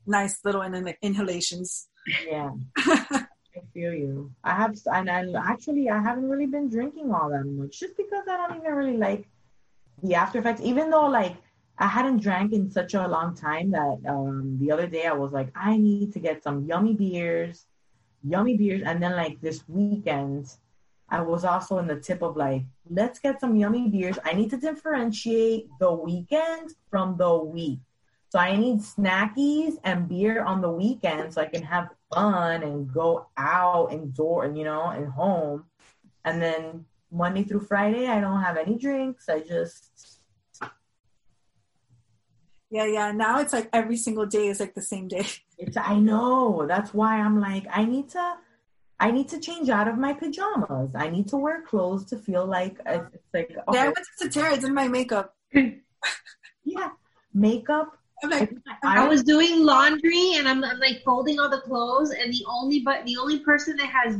[0.06, 1.88] nice little in- inhalations
[2.28, 2.50] yeah.
[2.76, 4.32] I feel you.
[4.42, 8.24] I have, and I actually I haven't really been drinking all that much, just because
[8.28, 9.26] I don't even really like
[10.02, 10.62] the after effects.
[10.62, 11.36] Even though like
[11.82, 15.32] I hadn't drank in such a long time that um the other day I was
[15.32, 17.66] like I need to get some yummy beers,
[18.22, 20.46] yummy beers, and then like this weekend
[21.08, 24.16] I was also in the tip of like let's get some yummy beers.
[24.24, 27.80] I need to differentiate the weekend from the week.
[28.28, 32.92] So I need snackies and beer on the weekend so I can have fun and
[32.92, 35.64] go out and door and you know and home.
[36.24, 39.28] And then Monday through Friday I don't have any drinks.
[39.28, 40.21] I just
[42.72, 45.26] yeah yeah now it's like every single day is like the same day
[45.58, 46.66] it's I know.
[46.66, 48.34] That's why I'm like I need to
[48.98, 50.90] I need to change out of my pajamas.
[50.94, 54.28] I need to wear clothes to feel like uh, it's like yeah i went to
[54.28, 56.90] Surterra, did my makeup yeah,
[57.34, 57.98] makeup.
[58.24, 58.52] i'm like
[58.84, 62.80] I was doing laundry and I'm, I'm like folding all the clothes and the only
[62.80, 64.18] but the only person that has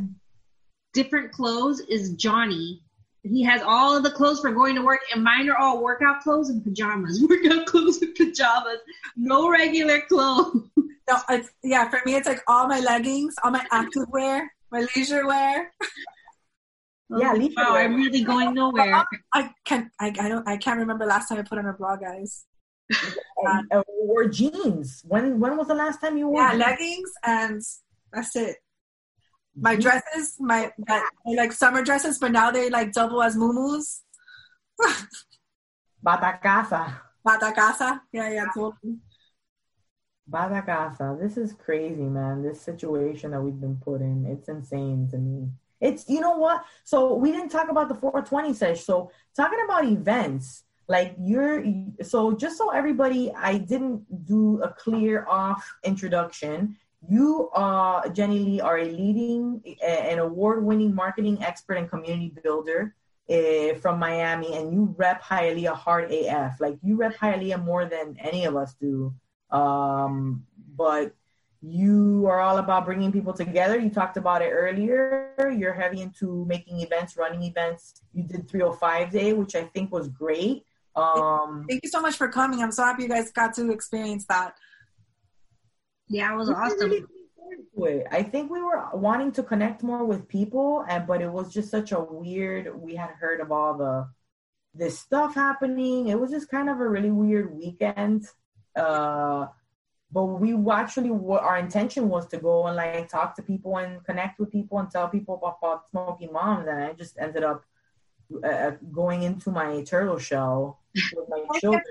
[0.93, 2.81] different clothes is Johnny.
[3.23, 6.21] He has all of the clothes for going to work and mine are all workout
[6.21, 7.21] clothes and pajamas.
[7.29, 8.79] Workout clothes and pajamas.
[9.15, 10.67] No regular clothes.
[10.77, 14.85] no, it's, yeah for me it's like all my leggings all my active wear my
[14.95, 15.71] leisure wear
[17.09, 17.83] Yeah, leisure Wow, wear.
[17.85, 19.03] I'm really going nowhere.
[19.33, 21.95] i can't I, I don't i can't remember last time i put on a bra
[21.97, 22.45] guys
[23.43, 25.03] And, uh, wore jeans.
[25.07, 26.41] When when was the last time you wore?
[26.41, 26.59] yeah jeans?
[26.65, 27.61] leggings and
[28.13, 28.55] that's it
[29.55, 29.81] my mm-hmm.
[29.81, 31.03] dresses my, they're
[31.35, 34.01] like summer dresses but now they like double as muumuus
[36.05, 36.99] Batacasa.
[37.25, 38.01] Batacasa.
[38.11, 38.97] Yeah, yeah, totally.
[40.29, 41.19] Batacasa.
[41.19, 42.43] This is crazy, man.
[42.43, 44.25] This situation that we've been put in.
[44.25, 45.49] It's insane to me.
[45.79, 46.63] It's you know what?
[46.83, 48.83] So we didn't talk about the 420 sesh.
[48.83, 51.63] So talking about events, like you're
[52.01, 56.77] so just so everybody, I didn't do a clear off introduction.
[57.09, 62.95] You, uh, Jenny Lee, are a leading, an award-winning marketing expert and community builder
[63.29, 66.59] uh, from Miami, and you rep Hialeah hard AF.
[66.59, 69.13] Like you rep Hialeah more than any of us do.
[69.51, 71.13] Um, but
[71.61, 73.79] you are all about bringing people together.
[73.79, 75.33] You talked about it earlier.
[75.57, 78.01] You're heavy into making events, running events.
[78.13, 80.65] You did 305 Day, which I think was great.
[80.95, 82.61] Um, Thank you so much for coming.
[82.61, 84.55] I'm so happy you guys got to experience that.
[86.13, 86.79] Yeah, it was we awesome.
[86.79, 88.07] really looking forward to it.
[88.11, 91.71] I think we were wanting to connect more with people, and but it was just
[91.71, 92.79] such a weird.
[92.79, 94.07] We had heard of all the
[94.75, 96.07] this stuff happening.
[96.07, 98.25] It was just kind of a really weird weekend.
[98.75, 99.47] Uh,
[100.13, 104.03] but we actually what our intention was to go and like talk to people and
[104.05, 107.63] connect with people and tell people about, about smoky moms and i just ended up
[108.43, 110.79] uh, going into my turtle shell
[111.15, 111.83] with my children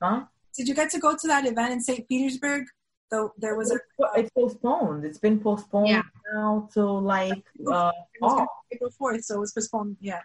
[0.00, 0.22] huh
[0.56, 2.64] did you get to go to that event in st petersburg
[3.10, 3.78] though there was a
[4.16, 6.02] it's postponed it's been postponed yeah.
[6.32, 7.92] now till like uh
[8.72, 10.20] april 4th so it was postponed yeah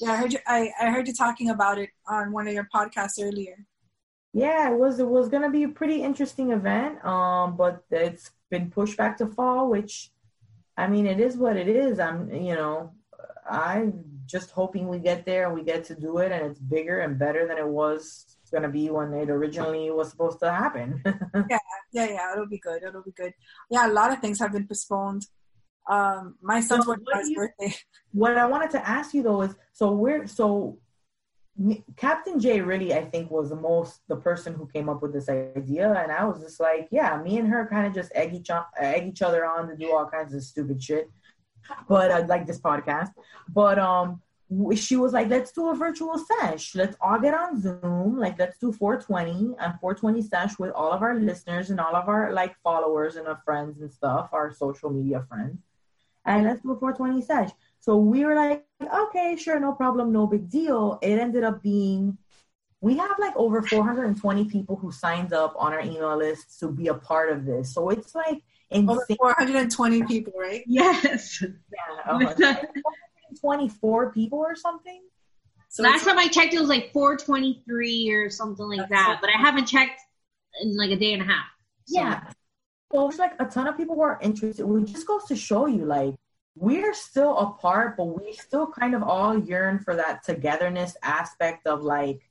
[0.00, 2.68] yeah i heard you I, I heard you talking about it on one of your
[2.74, 3.66] podcasts earlier
[4.32, 7.04] yeah, it was it was gonna be a pretty interesting event.
[7.04, 10.10] Um, but it's been pushed back to fall, which
[10.76, 11.98] I mean it is what it is.
[11.98, 12.92] I'm you know,
[13.50, 17.00] I'm just hoping we get there and we get to do it and it's bigger
[17.00, 21.02] and better than it was gonna be when it originally was supposed to happen.
[21.06, 21.58] yeah,
[21.92, 22.82] yeah, yeah, it'll be good.
[22.82, 23.32] It'll be good.
[23.70, 25.26] Yeah, a lot of things have been postponed.
[25.88, 27.74] Um, my son's so birthday.
[28.12, 30.78] What I wanted to ask you though is so we're so
[31.96, 35.28] Captain J really, I think, was the most the person who came up with this
[35.28, 38.50] idea, and I was just like, yeah, me and her kind of just egg each
[38.78, 41.10] egg each other on to do all kinds of stupid shit.
[41.88, 43.10] But I uh, like this podcast.
[43.48, 44.22] But um,
[44.76, 46.74] she was like, let's do a virtual sesh.
[46.74, 48.16] Let's all get on Zoom.
[48.16, 52.08] Like, let's do 420 and 420 sesh with all of our listeners and all of
[52.08, 55.58] our like followers and our friends and stuff, our social media friends,
[56.24, 57.50] and let's do a 420 sesh.
[57.80, 60.98] So we were like, okay, sure, no problem, no big deal.
[61.02, 62.16] It ended up being,
[62.80, 66.88] we have like over 420 people who signed up on our email list to be
[66.88, 67.74] a part of this.
[67.74, 68.88] So it's like insane.
[68.88, 70.64] Over 420 people, right?
[70.66, 71.44] Yes.
[71.70, 72.18] Yeah.
[72.38, 72.56] Oh
[73.40, 75.02] 24 people or something.
[75.68, 79.18] So Last time I checked, it was like 423 or something like that.
[79.20, 80.00] But I haven't checked
[80.62, 81.46] in like a day and a half.
[81.86, 82.00] So.
[82.00, 82.22] Yeah.
[82.92, 84.66] So it's like a ton of people who are interested.
[84.66, 86.14] It just goes to show you, like,
[86.56, 91.82] we're still apart, but we still kind of all yearn for that togetherness aspect of
[91.82, 92.22] like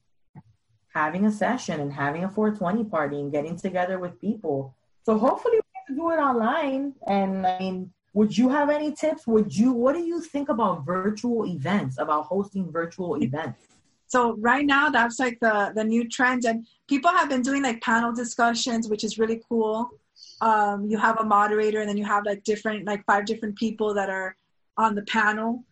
[0.93, 4.76] having a session and having a 420 party and getting together with people.
[5.04, 6.96] So hopefully we can do it online.
[7.08, 9.27] And I mean, would you have any tips?
[9.27, 13.60] Would you, what do you think about virtual events, about hosting virtual events?
[14.08, 17.82] So right now that's like the, the new trend and people have been doing like
[17.82, 19.91] panel discussions, which is really cool
[20.41, 23.93] um, you have a moderator and then you have like different like five different people
[23.93, 24.36] that are
[24.77, 25.63] on the panel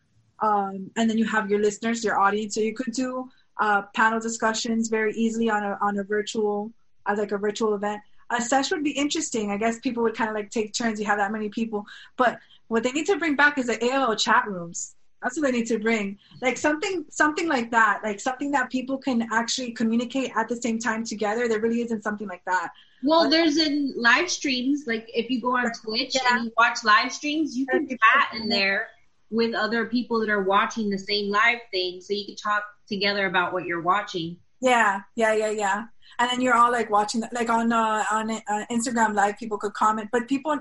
[0.42, 3.30] um, and then you have your listeners your audience so you could do
[3.60, 6.72] uh, panel discussions very easily on a on a virtual
[7.08, 9.52] as like a virtual event Uh, a sesh would be interesting.
[9.52, 11.86] I guess people would kind of like take turns you have that many people.
[12.18, 14.96] But what they need to bring back is the AOL chat rooms.
[15.22, 16.20] That's what they need to bring.
[16.42, 18.02] Like something something like that.
[18.04, 21.48] Like something that people can actually communicate at the same time together.
[21.48, 22.70] There really isn't something like that.
[23.04, 26.36] Well, there's in live streams, like if you go on Twitch yeah.
[26.36, 28.88] and you watch live streams, you can chat in there
[29.30, 33.26] with other people that are watching the same live thing, so you can talk together
[33.26, 34.38] about what you're watching.
[34.62, 35.84] Yeah, yeah, yeah, yeah.
[36.20, 39.74] And then you're all like watching, like on uh, on uh, Instagram Live, people could
[39.74, 40.58] comment, but people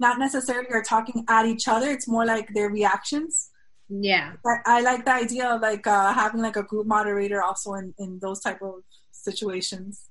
[0.00, 1.90] not necessarily are talking at each other.
[1.90, 3.50] It's more like their reactions.
[3.88, 7.74] Yeah, I, I like the idea of like uh, having like a group moderator also
[7.74, 10.08] in in those type of situations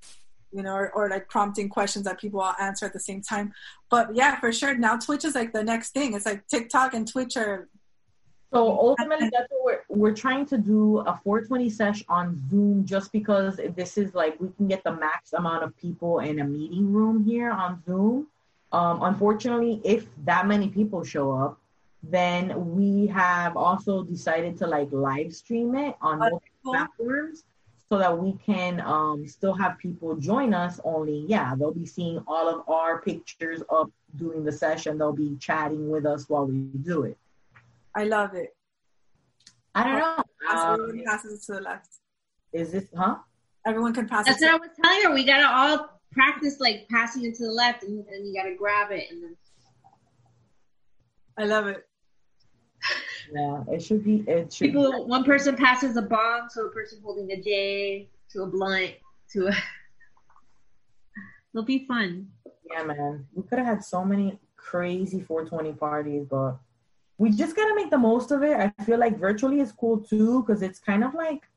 [0.52, 3.54] you know, or, or, like prompting questions that people all answer at the same time.
[3.90, 4.76] But yeah, for sure.
[4.76, 6.14] Now Twitch is like the next thing.
[6.14, 7.68] It's like TikTok and Twitch are.
[8.54, 13.12] So ultimately, that's what we're we're trying to do a 420 sesh on Zoom, just
[13.12, 16.92] because this is like we can get the max amount of people in a meeting
[16.92, 18.28] room here on Zoom.
[18.72, 21.60] Um, unfortunately, if that many people show up,
[22.04, 27.44] then we have also decided to like live stream it on multiple platforms
[27.90, 30.80] so that we can um, still have people join us.
[30.84, 34.98] Only, yeah, they'll be seeing all of our pictures up during the session.
[34.98, 37.18] They'll be chatting with us while we do it.
[37.98, 38.56] I love it.
[39.74, 40.24] I don't know.
[40.52, 41.96] Everyone um, passes it to the left.
[42.54, 43.16] Is this, huh?
[43.66, 44.46] Everyone can pass That's it.
[44.46, 45.16] That's what I was telling her.
[45.16, 48.92] We gotta all practice like passing it to the left, and, and you gotta grab
[48.92, 49.36] it, and then.
[51.40, 51.88] I love it.
[53.34, 54.24] Yeah, it should be.
[54.28, 54.68] It should.
[54.68, 55.10] People, be.
[55.10, 58.94] one person passes a bomb to a person holding a J, to a blunt,
[59.32, 59.52] to a.
[61.54, 62.28] It'll be fun.
[62.72, 63.26] Yeah, man.
[63.34, 66.60] We could have had so many crazy 420 parties, but
[67.18, 68.58] we just gotta make the most of it.
[68.58, 71.48] I feel like virtually is cool too, because it's kind of like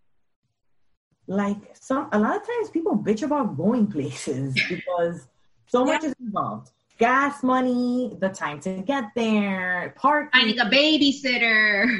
[1.26, 5.28] like some a lot of times people bitch about going places because
[5.66, 5.92] so yeah.
[5.92, 6.70] much is involved
[7.00, 10.30] gas money, the time to get there, parking.
[10.38, 11.98] Finding a babysitter.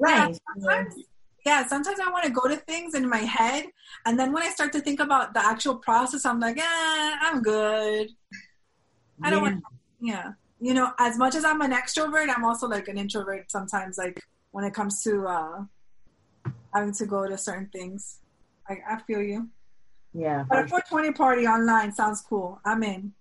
[0.00, 0.30] Right.
[0.30, 0.94] Yeah, sometimes,
[1.44, 3.66] yeah, sometimes I want to go to things in my head.
[4.06, 6.62] And then when I start to think about the actual process, I'm like, eh,
[7.20, 8.08] I'm good.
[9.22, 9.50] I don't yeah.
[9.50, 9.62] want
[10.00, 10.32] yeah.
[10.60, 14.22] You know, as much as I'm an extrovert, I'm also like an introvert sometimes, like
[14.50, 15.62] when it comes to uh
[16.74, 18.18] having to go to certain things.
[18.68, 19.48] I, I feel you.
[20.12, 20.44] Yeah.
[20.48, 22.60] But a 420 party online sounds cool.
[22.64, 23.12] I'm in.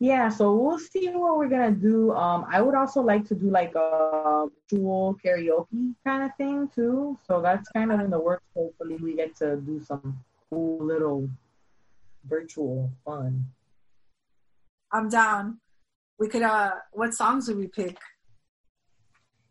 [0.00, 2.12] Yeah, so we'll see what we're gonna do.
[2.12, 7.18] Um, I would also like to do like a virtual karaoke kind of thing too.
[7.26, 8.44] So that's kind of in the works.
[8.54, 10.18] Hopefully, we get to do some
[10.50, 11.28] cool little
[12.28, 13.46] virtual fun.
[14.92, 15.60] I'm down.
[16.18, 17.96] We could uh what songs would we pick?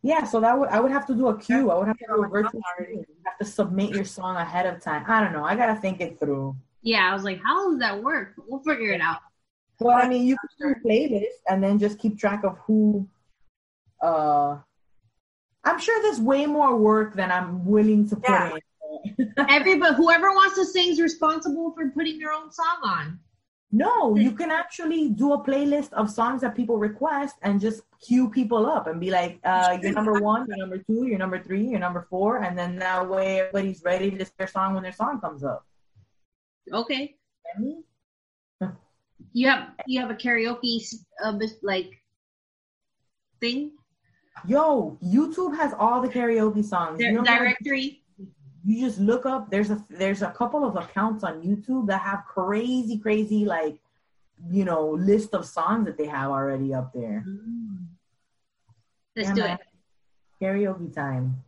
[0.01, 1.71] Yeah, so that would I would have to do a queue.
[1.71, 2.61] I would have to do a my God, virtual.
[2.77, 2.87] queue.
[3.07, 5.03] You have to submit your song ahead of time.
[5.07, 5.43] I don't know.
[5.43, 6.55] I gotta think it through.
[6.81, 8.33] Yeah, I was like, how does that work?
[8.47, 9.19] We'll figure it out.
[9.79, 13.07] Well, I mean, you can do a playlist and then just keep track of who.
[14.01, 14.57] Uh,
[15.63, 18.57] I'm sure there's way more work than I'm willing to put Yeah.
[19.17, 19.33] in.
[19.49, 23.19] Everybody, whoever wants to sing is responsible for putting their own song on.
[23.75, 28.29] No, you can actually do a playlist of songs that people request and just cue
[28.29, 31.65] people up and be like, uh, you're number one, you're number two, you're number three,
[31.69, 35.19] you're number four, and then that way everybody's ready to their song when their song
[35.19, 35.65] comes up.
[36.71, 37.15] Okay,
[39.33, 40.77] you have you have a karaoke
[41.23, 41.33] uh,
[41.63, 41.99] like
[43.41, 43.71] thing
[44.47, 46.99] Yo, YouTube has all the karaoke songs.
[46.99, 48.02] Di- You know directory.
[48.65, 52.23] You just look up there's a there's a couple of accounts on YouTube that have
[52.25, 53.77] crazy crazy like
[54.49, 57.25] you know list of songs that they have already up there.
[59.15, 59.57] Let's Yeah, do man.
[59.59, 59.67] it.
[60.43, 61.43] Karaoke time.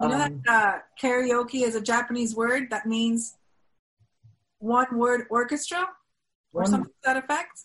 [0.00, 3.36] You know Um, that uh, karaoke is a Japanese word that means
[4.58, 5.88] one word orchestra
[6.52, 7.62] or one, something to that effect.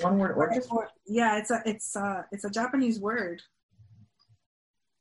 [0.00, 0.76] one word orchestra.
[0.76, 3.40] Or- yeah, it's a it's a it's a Japanese word.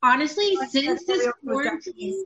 [0.04, 2.26] Honestly, since this karaoke quarantine, Japanese.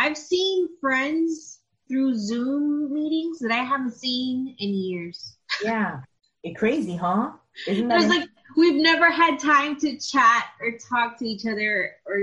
[0.00, 5.36] I've seen friends through Zoom meetings that I haven't seen in years.
[5.62, 6.00] Yeah.
[6.42, 7.32] It crazy, huh?
[7.68, 11.44] Isn't It was that like we've never had time to chat or talk to each
[11.44, 12.18] other or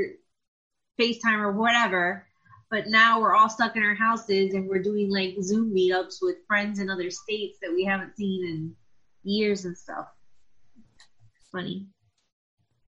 [0.99, 2.25] FaceTime or whatever.
[2.71, 6.37] But now we're all stuck in our houses and we're doing like Zoom meetups with
[6.47, 8.75] friends in other states that we haven't seen in
[9.21, 10.07] years and stuff.
[11.51, 11.85] Funny.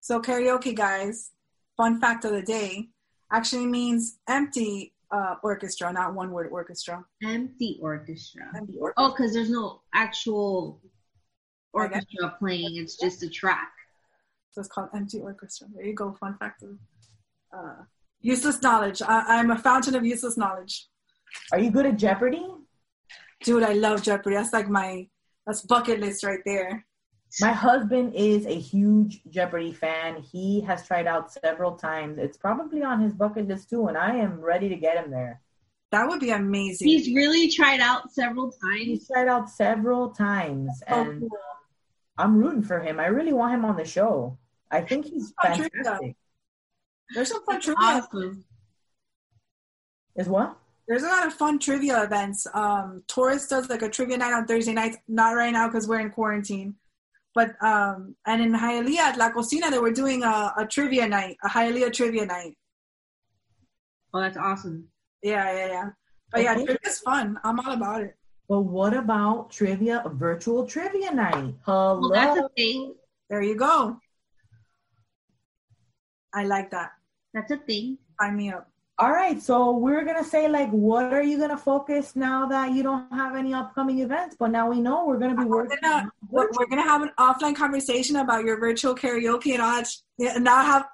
[0.00, 1.30] So karaoke, guys.
[1.76, 2.88] Fun fact of the day
[3.32, 7.04] actually means empty uh, orchestra, not one word orchestra.
[7.24, 8.42] Empty orchestra.
[8.56, 8.94] Empty orchestra.
[8.96, 10.80] Oh, because there's no actual
[11.72, 12.76] orchestra playing.
[12.76, 13.72] It's just a track.
[14.52, 15.68] So it's called empty orchestra.
[15.74, 16.12] There you go.
[16.20, 16.70] Fun fact of
[17.56, 17.82] uh,
[18.20, 19.02] useless knowledge.
[19.02, 20.86] I, I'm a fountain of useless knowledge.
[21.52, 22.44] Are you good at Jeopardy?
[23.44, 24.36] Dude, I love Jeopardy.
[24.36, 25.08] That's like my
[25.46, 26.84] that's bucket list right there.
[27.40, 30.20] My husband is a huge Jeopardy fan.
[30.22, 32.18] He has tried out several times.
[32.18, 35.40] It's probably on his bucket list too, and I am ready to get him there.
[35.92, 36.88] That would be amazing.
[36.88, 38.82] He's really tried out several times.
[38.84, 41.30] He's tried out several times, Oh, and cool.
[42.18, 42.98] I'm rooting for him.
[42.98, 44.36] I really want him on the show.
[44.70, 46.16] I think he's fantastic.
[47.14, 47.76] There's some fun trivia.
[47.80, 48.44] awesome.
[50.16, 50.56] Is what?
[50.86, 52.46] There's a lot of fun trivia events.
[52.54, 54.96] Um, Taurus does like a trivia night on Thursday nights.
[55.08, 56.74] Not right now because we're in quarantine.
[57.34, 61.36] But um, and in Hialeah at La Cocina, they were doing a, a trivia night,
[61.44, 62.54] a Hialeah trivia night.
[64.12, 64.88] Oh, that's awesome.
[65.22, 65.88] Yeah, yeah, yeah.
[66.32, 66.64] But yeah, Okay.
[66.64, 67.38] trivia's fun.
[67.44, 68.16] I'm all about it.
[68.48, 71.54] But what about trivia, virtual trivia night?
[71.64, 72.00] Hello.
[72.00, 72.94] Well, that's a thing.
[73.28, 73.96] There you go.
[76.34, 76.92] I like that.
[77.32, 77.98] That's a thing.
[78.20, 78.68] Sign me up.
[79.00, 82.82] All right, so we're gonna say like, what are you gonna focus now that you
[82.82, 84.36] don't have any upcoming events?
[84.38, 85.78] But now we know we're gonna be We're working.
[85.80, 89.88] gonna on we're, gonna have an offline conversation about your virtual karaoke and all that.
[90.18, 90.86] And now have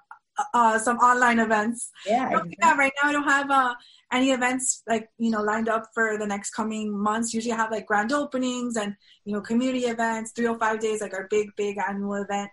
[0.55, 1.91] uh, some online events.
[2.07, 2.59] yeah, I don't think exactly.
[2.61, 3.75] that right now I don't have uh,
[4.13, 7.35] any events like you know lined up for the next coming months.
[7.35, 11.27] Usually I have like grand openings and you know community events, 305 days like our
[11.29, 12.51] big big annual event.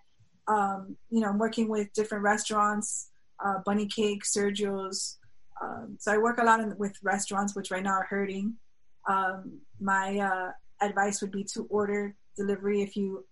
[0.48, 3.10] Um, you know, I'm working with different restaurants,
[3.46, 5.20] uh, Bunny Cake, Sergio's.
[5.62, 8.56] Um, so I work a lot in, with restaurants, which right now are hurting.
[9.08, 10.52] Um, my uh,
[10.86, 13.26] advice would be to order delivery if you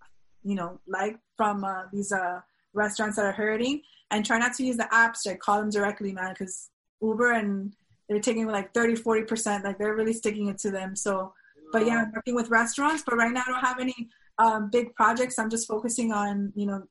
[0.44, 2.40] you know like from uh, these uh,
[2.74, 3.82] restaurants that are hurting.
[4.12, 6.70] And try not to use the apps like call them directly man because
[7.02, 7.74] uber and
[8.10, 10.96] they're taking like 30 40% like they're really sticking it to them.
[10.96, 11.34] So
[11.72, 14.10] but yeah i'm working with restaurants but right now i don't have any
[14.42, 15.38] um, big projects.
[15.38, 16.84] I'm just focusing on you know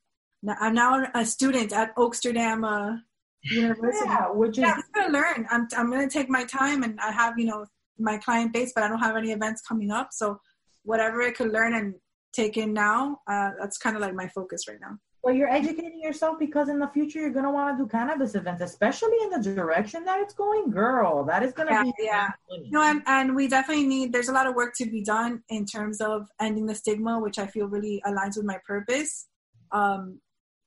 [0.60, 2.96] I'm now a student at oaksterdam uh,
[3.42, 5.46] university Yeah, which is yeah, I'm gonna learn.
[5.50, 7.66] I'm I'm gonna take my time, and I have you know
[7.98, 10.08] my client base, but I don't have any events coming up.
[10.12, 10.40] So
[10.84, 11.94] whatever I could learn and
[12.32, 14.96] take in now, uh, that's kind of like my focus right now.
[15.22, 18.62] well, you're educating yourself because in the future you're gonna want to do cannabis events,
[18.62, 21.24] especially in the direction that it's going, girl.
[21.24, 22.28] That is gonna Yeah, be yeah.
[22.48, 24.12] You know, and, and we definitely need.
[24.12, 27.38] There's a lot of work to be done in terms of ending the stigma, which
[27.38, 29.26] I feel really aligns with my purpose.
[29.72, 30.20] Um,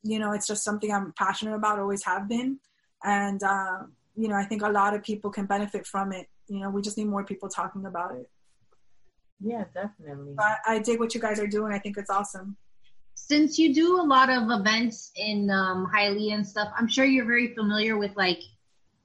[0.03, 2.59] you know, it's just something I'm passionate about, always have been,
[3.03, 3.79] and uh,
[4.15, 6.27] you know, I think a lot of people can benefit from it.
[6.47, 8.29] You know, we just need more people talking about it.
[9.39, 10.33] Yeah, definitely.
[10.35, 11.73] But I dig what you guys are doing.
[11.73, 12.55] I think it's awesome.
[13.15, 17.25] Since you do a lot of events in um, Hialeah and stuff, I'm sure you're
[17.25, 18.39] very familiar with like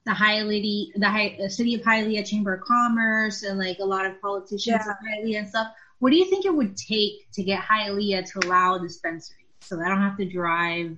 [0.05, 4.05] the Hialeah, the, Hi- the city of Hialeah Chamber of Commerce, and like a lot
[4.05, 4.93] of politicians Yeah.
[5.01, 5.67] in Hialeah and stuff.
[5.99, 9.87] What do you think it would take to get Hialeah to allow dispensaries so I
[9.87, 10.97] don't have to drive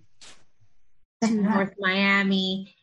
[1.23, 2.75] to North Miami?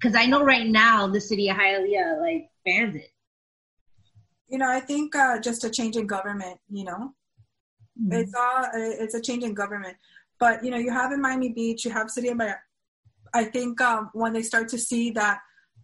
[0.00, 3.10] Because I know right now the city of Hialeah like bans it.
[4.48, 6.58] You know, I think uh, just a change in government.
[6.70, 7.14] You know,
[8.10, 9.96] it's all it's a change in government.
[10.38, 12.56] But you know, you have in Miami Beach, you have City of Miami.
[13.34, 15.40] I think um, when they start to see that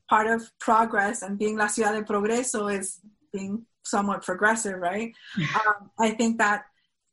[0.08, 3.00] part of progress and being La Ciudad de Progreso is
[3.32, 5.12] being somewhat progressive, right?
[5.38, 6.64] um, I think that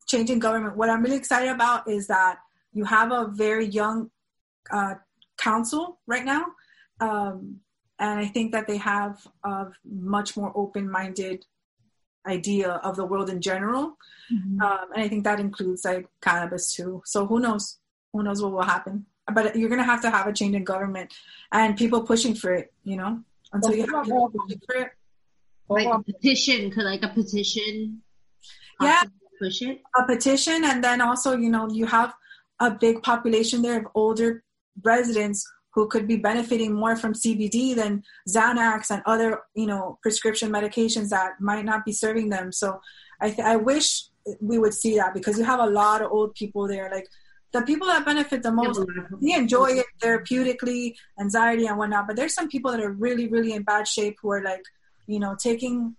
[0.06, 0.76] change in government.
[0.78, 2.40] What I'm really excited about is that
[2.74, 4.12] you have a very young
[4.72, 4.96] uh,
[5.38, 6.46] council right now,
[7.00, 7.58] um,
[8.00, 11.46] and I think that they have a much more open-minded
[12.28, 13.98] idea of the world in general,
[14.34, 14.60] Mhm.
[14.62, 17.02] um, and I think that includes like cannabis too.
[17.06, 17.80] So who knows?
[18.14, 19.06] Who knows what will happen?
[19.32, 21.14] But you're gonna have to have a change in government
[21.52, 22.74] and people pushing for it.
[22.84, 24.92] You know, until you have people pushing for it.
[25.68, 28.02] like a petition, could like a petition
[28.82, 29.04] Yeah.
[29.40, 29.82] Push it?
[29.98, 32.14] a petition and then also you know you have
[32.60, 34.44] a big population there of older
[34.84, 40.52] residents who could be benefiting more from CBD than Xanax and other you know prescription
[40.52, 42.80] medications that might not be serving them so
[43.22, 44.06] I th- I wish
[44.42, 47.08] we would see that because you have a lot of old people there like
[47.56, 48.82] the people that benefit the most
[49.22, 52.06] they enjoy it therapeutically, anxiety and whatnot.
[52.06, 54.64] But there's some people that are really, really in bad shape who are like,
[55.08, 55.96] you know, taking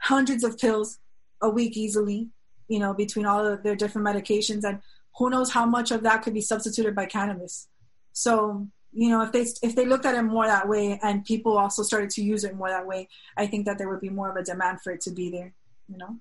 [0.00, 0.98] hundreds of pills
[1.42, 2.30] a week easily,
[2.68, 4.80] you know, between all of their different medications, and
[5.16, 7.68] who knows how much of that could be substituted by cannabis.
[8.12, 11.58] So, you know, if they if they looked at it more that way, and people
[11.58, 14.30] also started to use it more that way, I think that there would be more
[14.30, 15.52] of a demand for it to be there.
[15.88, 16.20] You know.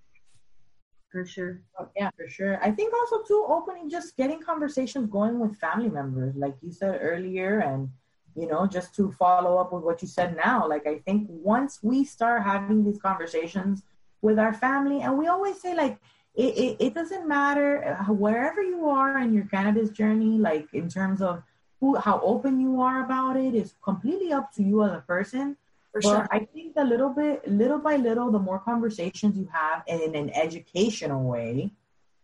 [1.11, 1.61] For sure.
[1.79, 2.59] Oh, yeah, for sure.
[2.63, 6.97] I think also too opening, just getting conversations going with family members, like you said
[7.03, 7.89] earlier, and
[8.35, 10.67] you know, just to follow up with what you said now.
[10.67, 13.83] Like I think once we start having these conversations
[14.23, 15.99] with our family, and we always say like
[16.35, 20.89] it, it, it doesn't matter uh, wherever you are in your cannabis journey, like in
[20.89, 21.43] terms of
[21.79, 25.57] who how open you are about it is completely up to you as a person.
[25.91, 26.27] For But sure.
[26.31, 30.31] I think a little bit, little by little, the more conversations you have in an
[30.31, 31.71] educational way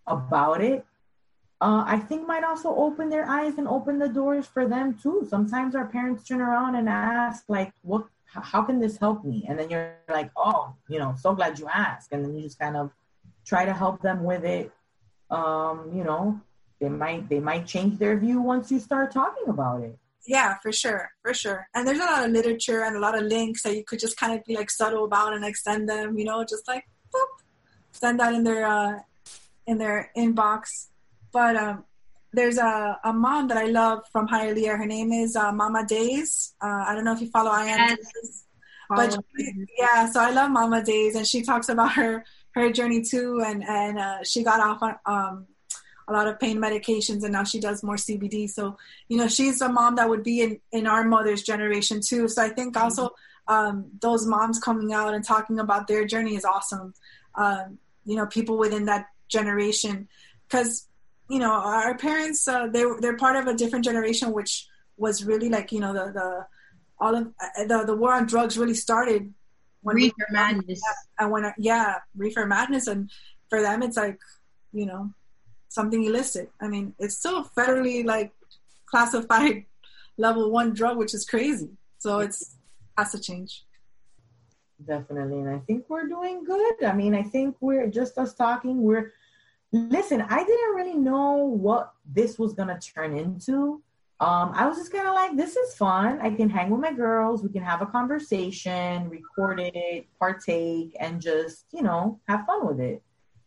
[0.07, 0.85] about it,
[1.61, 5.27] uh, I think might also open their eyes and open the doors for them too.
[5.29, 8.07] Sometimes our parents turn around and ask, like, "What?
[8.25, 11.67] How can this help me?" And then you're like, "Oh, you know, so glad you
[11.67, 12.91] asked." And then you just kind of
[13.49, 14.71] try to help them with it.
[15.31, 16.39] Um, you know,
[16.79, 19.97] they might they might change their view once you start talking about it.
[20.27, 21.67] Yeah, for sure, for sure.
[21.73, 24.17] And there's a lot of literature and a lot of links that you could just
[24.17, 27.31] kind of be like subtle about and like send them, you know, just like boop,
[27.91, 28.99] send that in their uh,
[29.65, 30.87] in their inbox.
[31.31, 31.85] But um,
[32.33, 34.77] there's a, a mom that I love from Hialeah.
[34.77, 36.53] Her name is uh, Mama Days.
[36.61, 37.79] Uh, I don't know if you follow I am.
[37.79, 38.45] Yes.
[38.89, 42.25] But she- yeah, so I love Mama Days, and she talks about her
[42.59, 45.47] her journey too, and and uh, she got off on um,
[46.07, 48.49] a lot of pain medications, and now she does more CBD.
[48.49, 52.27] So you know, she's a mom that would be in in our mother's generation too.
[52.27, 53.11] So I think also
[53.47, 56.93] um, those moms coming out and talking about their journey is awesome.
[57.35, 60.07] Um, you know, people within that generation,
[60.47, 60.87] because
[61.29, 65.49] you know our parents uh, they they're part of a different generation, which was really
[65.49, 66.45] like you know the the
[66.99, 69.33] all of uh, the the war on drugs really started
[69.83, 70.81] Reefer madness.
[71.19, 73.09] and when yeah reefer madness and
[73.49, 74.19] for them it's like
[74.73, 75.09] you know
[75.69, 78.31] something illicit i mean it's still federally like
[78.85, 79.65] classified
[80.17, 82.57] level one drug which is crazy so it's
[82.97, 83.63] has to change
[84.85, 85.39] Definitely.
[85.39, 86.83] And I think we're doing good.
[86.85, 88.81] I mean, I think we're just us talking.
[88.81, 89.13] We're,
[89.71, 93.81] listen, I didn't really know what this was going to turn into.
[94.21, 96.19] Um, I was just kind of like, this is fun.
[96.21, 97.41] I can hang with my girls.
[97.41, 102.81] We can have a conversation, record it, partake, and just, you know, have fun with
[102.81, 103.01] it.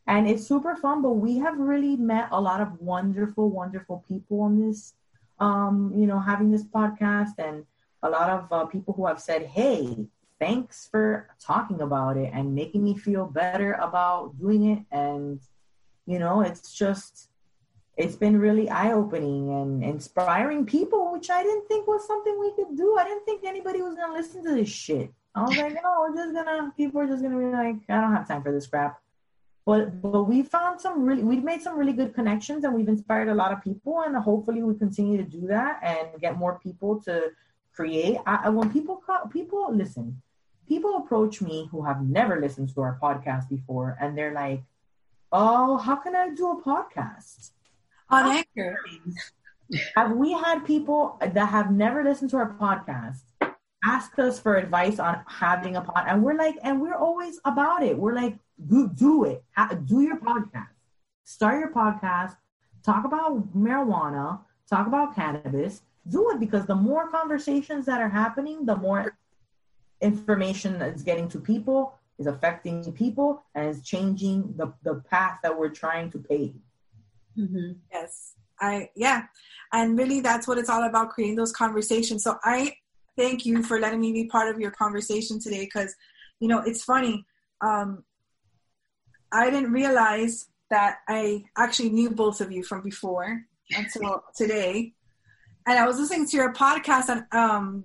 [0.06, 4.40] And it's super fun, but we have really met a lot of wonderful, wonderful people
[4.40, 4.94] on this,
[5.38, 7.66] um, you know, having this podcast and
[8.02, 10.08] a lot of uh, people who have said, hey,
[10.42, 15.38] thanks for talking about it and making me feel better about doing it and
[16.04, 17.28] you know it's just
[17.96, 22.76] it's been really eye-opening and inspiring people which i didn't think was something we could
[22.76, 26.00] do i didn't think anybody was gonna listen to this shit i was like no
[26.00, 28.66] we're just gonna people are just gonna be like i don't have time for this
[28.66, 29.00] crap
[29.64, 33.28] but but we found some really we've made some really good connections and we've inspired
[33.28, 37.00] a lot of people and hopefully we continue to do that and get more people
[37.00, 37.30] to
[37.74, 38.18] create.
[38.26, 40.22] I, when people call, people listen,
[40.68, 44.62] people approach me who have never listened to our podcast before, and they're like,
[45.30, 47.50] "Oh, how can I do a podcast?"
[48.10, 48.78] On oh, Anchor.
[49.96, 53.22] Have we had people that have never listened to our podcast
[53.84, 56.04] ask us for advice on having a pod?
[56.06, 57.96] And we're like, and we're always about it.
[57.96, 58.36] We're like,
[58.68, 59.42] do, do it.
[59.86, 60.68] Do your podcast.
[61.24, 62.36] Start your podcast.
[62.84, 64.40] Talk about marijuana.
[64.68, 65.82] Talk about cannabis.
[66.08, 69.16] Do it because the more conversations that are happening, the more
[70.02, 75.58] information that's getting to people is affecting people and is changing the, the path that
[75.58, 76.54] we're trying to pave.
[77.38, 77.72] Mm-hmm.
[77.92, 78.34] Yes.
[78.60, 79.24] I, yeah.
[79.72, 82.22] And really that's what it's all about, creating those conversations.
[82.22, 82.76] So I
[83.16, 85.94] thank you for letting me be part of your conversation today because,
[86.40, 87.24] you know, it's funny.
[87.60, 88.04] Um,
[89.32, 94.94] I didn't realize that I actually knew both of you from before until today.
[95.66, 97.84] And I was listening to your podcast and um,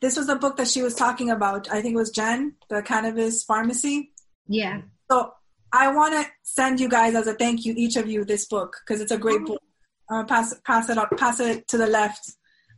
[0.00, 1.70] this was the book that she was talking about.
[1.70, 4.12] I think it was Jen, the cannabis pharmacy.
[4.46, 4.82] Yeah.
[5.10, 5.32] So
[5.76, 8.78] I want to send you guys as a thank you, each of you, this book
[8.80, 9.46] because it's a great oh.
[9.46, 9.62] book.
[10.08, 12.32] Uh, pass pass it up, pass it to the left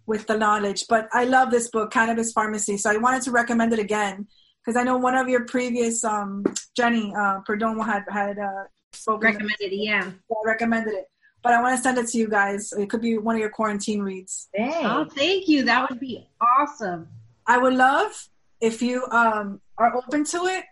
[0.06, 0.84] with the knowledge.
[0.88, 2.76] But I love this book, Cannabis Pharmacy.
[2.78, 4.26] So I wanted to recommend it again
[4.64, 6.44] because I know one of your previous um,
[6.74, 9.76] Jenny uh, Perdomo had had uh, spoken recommended it.
[9.76, 11.06] Yeah, yeah, recommended it.
[11.42, 12.72] But I want to send it to you guys.
[12.72, 14.48] It could be one of your quarantine reads.
[14.56, 14.76] Thanks.
[14.82, 15.64] Oh, thank you.
[15.64, 17.08] That would be awesome.
[17.46, 18.28] I would love
[18.60, 20.64] if you um, are open to it,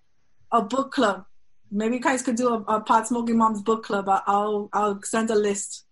[0.51, 1.25] a book club.
[1.71, 4.09] Maybe you guys could do a, a pot smoking moms book club.
[4.09, 5.85] I'll I'll send a list.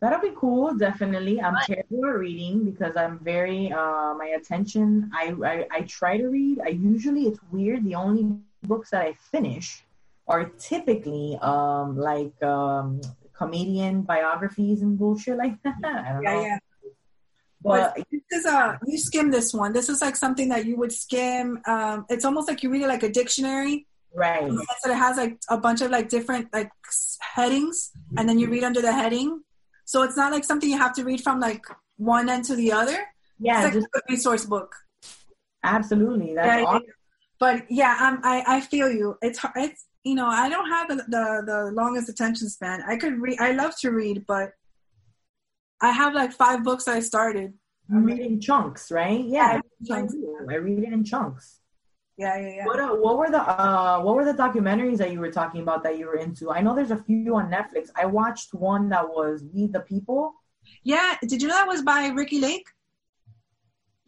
[0.00, 1.40] That'll be cool, definitely.
[1.40, 5.10] I'm terrible at reading because I'm very uh, my attention.
[5.14, 6.60] I, I I try to read.
[6.60, 7.84] I usually it's weird.
[7.84, 9.84] The only books that I finish
[10.28, 13.00] are typically um like um
[13.32, 15.76] comedian biographies and bullshit like that.
[15.82, 16.42] I don't yeah, know.
[16.42, 16.58] Yeah.
[17.62, 19.72] But, but this is a you skim this one.
[19.72, 21.60] This is like something that you would skim.
[21.66, 23.86] Um, it's almost like you read it like a dictionary.
[24.14, 24.50] Right.
[24.80, 26.70] So it has like a bunch of like different like
[27.20, 29.42] headings, and then you read under the heading
[29.86, 31.64] so it's not like something you have to read from like
[31.96, 32.98] one end to the other.
[33.38, 34.74] Yeah, it's like just, a resource book.
[35.62, 36.86] Absolutely, that's yeah, awesome.
[37.38, 39.16] But yeah, I'm, I I feel you.
[39.22, 42.82] It's it's you know I don't have the, the the longest attention span.
[42.86, 43.38] I could read.
[43.40, 44.50] I love to read, but
[45.80, 47.54] I have like five books I started.
[47.88, 49.24] You read in chunks, right?
[49.24, 51.60] Yeah, I, I read it in chunks.
[52.18, 52.64] Yeah, yeah, yeah.
[52.64, 55.82] What uh, what were the uh what were the documentaries that you were talking about
[55.82, 56.50] that you were into?
[56.50, 57.90] I know there's a few on Netflix.
[57.94, 60.34] I watched one that was We the People.
[60.82, 62.66] Yeah, did you know that was by Ricki Lake?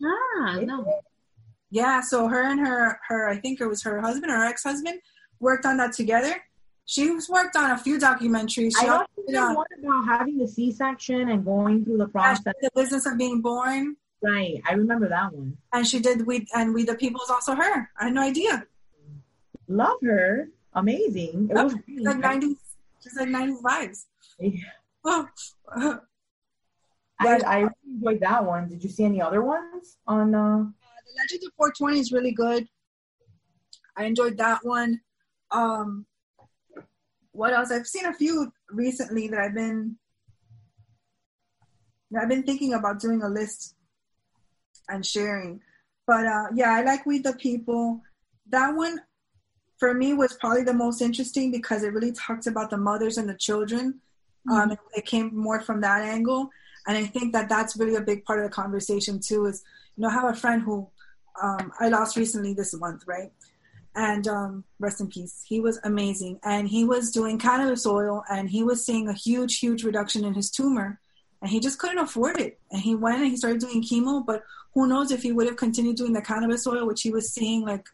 [0.02, 1.00] Ah, no.
[1.70, 4.62] Yeah, so her and her her I think it was her husband or her ex
[4.62, 5.00] husband
[5.38, 6.34] worked on that together.
[6.86, 8.72] She's worked on a few documentaries.
[8.80, 12.54] She I also one about having the C section and going through the process.
[12.62, 13.96] The business of being born.
[14.22, 15.56] Right, I remember that one.
[15.72, 17.90] And she did we and we the people is also her.
[18.00, 18.64] I had no idea.
[19.68, 21.48] Love her, amazing.
[21.50, 22.56] It was really like nineties.
[23.02, 24.04] She's like nineties vibes.
[24.40, 24.60] Yeah.
[25.04, 25.28] Oh.
[27.20, 28.68] I, I really enjoyed that one.
[28.68, 30.34] Did you see any other ones on?
[30.34, 30.38] Uh...
[30.38, 30.64] Uh,
[31.06, 32.68] the Legend of 420 is really good.
[33.96, 35.00] I enjoyed that one.
[35.50, 36.06] Um,
[37.32, 37.72] what else?
[37.72, 39.96] I've seen a few recently that I've been.
[42.18, 43.74] I've been thinking about doing a list
[44.88, 45.60] and sharing.
[46.06, 48.00] But uh, yeah, I like We the People.
[48.48, 49.00] That one
[49.78, 53.28] for me was probably the most interesting because it really talks about the mothers and
[53.28, 54.00] the children.
[54.50, 54.70] Um, mm-hmm.
[54.72, 56.50] Um, it came more from that angle,
[56.86, 59.46] and I think that that's really a big part of the conversation too.
[59.46, 59.62] Is
[59.96, 60.88] you know, I have a friend who
[61.42, 63.32] um, I lost recently this month, right?
[63.94, 65.42] And um, rest in peace.
[65.46, 69.58] He was amazing, and he was doing cannabis oil, and he was seeing a huge,
[69.58, 71.00] huge reduction in his tumor,
[71.40, 72.58] and he just couldn't afford it.
[72.70, 74.42] And he went and he started doing chemo, but
[74.74, 77.64] who knows if he would have continued doing the cannabis oil, which he was seeing
[77.64, 77.86] like,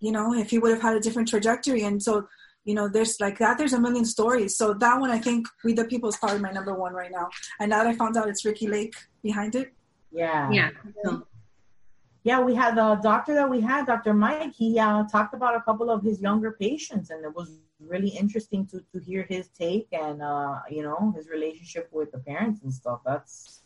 [0.00, 1.82] you know, if he would have had a different trajectory.
[1.82, 2.28] And so,
[2.64, 4.56] you know, there's like that, there's a million stories.
[4.56, 7.28] So that one, I think We the People is probably my number one right now.
[7.60, 9.72] And now that I found out it's Ricki Lake behind it.
[10.10, 10.50] Yeah.
[10.50, 10.70] Yeah.
[12.24, 14.12] Yeah, we had the doctor that we had, Dr.
[14.12, 18.10] Mike, he uh, talked about a couple of his younger patients and it was really
[18.10, 22.62] interesting to, to hear his take and, uh, you know, his relationship with the parents
[22.62, 23.00] and stuff.
[23.04, 23.62] That's,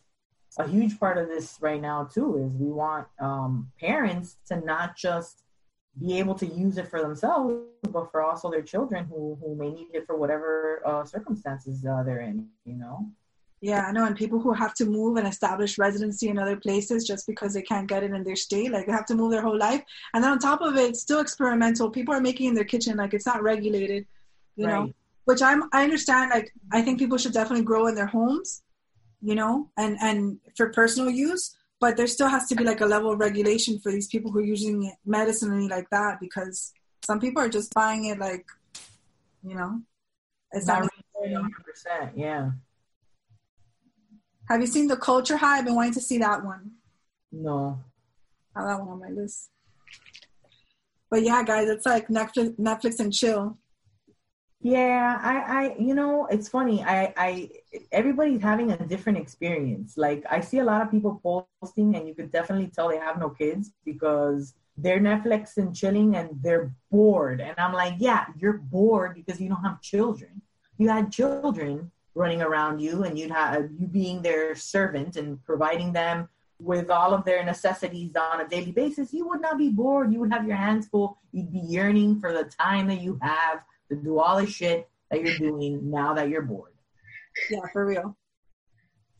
[0.58, 4.96] a huge part of this right now too is we want um, parents to not
[4.96, 5.44] just
[5.98, 7.54] be able to use it for themselves,
[7.90, 12.02] but for also their children who who may need it for whatever uh, circumstances uh,
[12.02, 12.48] they're in.
[12.64, 13.10] You know.
[13.64, 17.06] Yeah, I know, and people who have to move and establish residency in other places
[17.06, 19.40] just because they can't get it in their state, like they have to move their
[19.40, 19.84] whole life.
[20.12, 21.88] And then on top of it, still experimental.
[21.88, 24.04] People are making in their kitchen, like it's not regulated,
[24.56, 24.72] you right.
[24.72, 24.92] know.
[25.26, 26.32] Which I'm, I understand.
[26.34, 28.64] Like I think people should definitely grow in their homes,
[29.20, 31.54] you know, and and for personal use.
[31.82, 34.38] but there still has to be like a level of regulation for these people who
[34.38, 36.72] are using it medicinally like that because
[37.04, 38.46] some people are just buying it like,
[39.42, 39.82] you know,
[40.52, 40.82] it's not.
[40.82, 42.12] Not really 100%.
[42.14, 42.52] Yeah.
[44.53, 45.61] Have you seen the Culture High?
[45.61, 46.72] I've been wanting to see that one.
[47.32, 47.78] No.
[48.55, 49.48] I have that one on my list.
[51.11, 53.57] But yeah, guys, it's like Netflix, Netflix and chill.
[54.61, 56.84] Yeah, I, I, you know, it's funny.
[56.84, 57.50] I, I,
[57.92, 59.96] everybody's having a different experience.
[59.96, 61.18] Like, I see a lot of people
[61.62, 66.14] posting, and you could definitely tell they have no kids because they're Netflix and chilling,
[66.14, 67.40] and they're bored.
[67.40, 70.42] And I'm like, yeah, you're bored because you don't have children.
[70.76, 75.92] You had children running around you, and you'd have you being their servant and providing
[75.92, 79.12] them with all of their necessities on a daily basis.
[79.12, 80.12] You would not be bored.
[80.12, 81.18] You would have your hands full.
[81.32, 85.22] You'd be yearning for the time that you have to do all the shit that
[85.22, 86.72] you're doing now that you're bored.
[87.50, 88.16] Yeah, for real.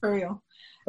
[0.01, 0.43] For real.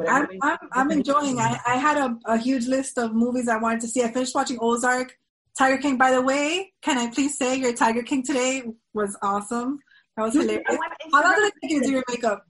[0.08, 1.38] I'm, I'm, I'm enjoying.
[1.38, 4.02] I, I had a, a huge list of movies I wanted to see.
[4.02, 5.16] I finished watching Ozark,
[5.56, 5.96] Tiger King.
[5.96, 9.78] By the way, can I please say your Tiger King today was awesome.
[10.16, 10.64] That was hilarious.
[11.12, 12.46] How long did it take you to do your makeup?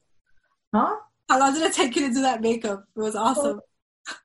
[0.75, 0.97] Huh?
[1.29, 2.85] How long did it take you to do that makeup?
[2.97, 3.61] It was awesome.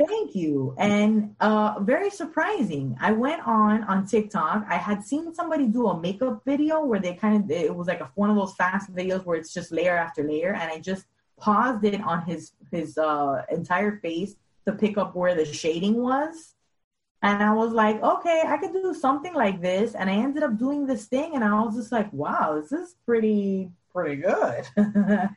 [0.06, 0.76] Thank you.
[0.78, 2.98] And uh, very surprising.
[3.00, 4.66] I went on on TikTok.
[4.68, 8.02] I had seen somebody do a makeup video where they kind of it was like
[8.02, 11.06] a, one of those fast videos where it's just layer after layer, and I just
[11.38, 14.36] paused it on his his uh, entire face
[14.68, 16.56] to pick up where the shading was.
[17.22, 19.94] And I was like, okay, I could do something like this.
[19.94, 22.96] And I ended up doing this thing, and I was just like, wow, this is
[23.06, 24.68] pretty pretty good.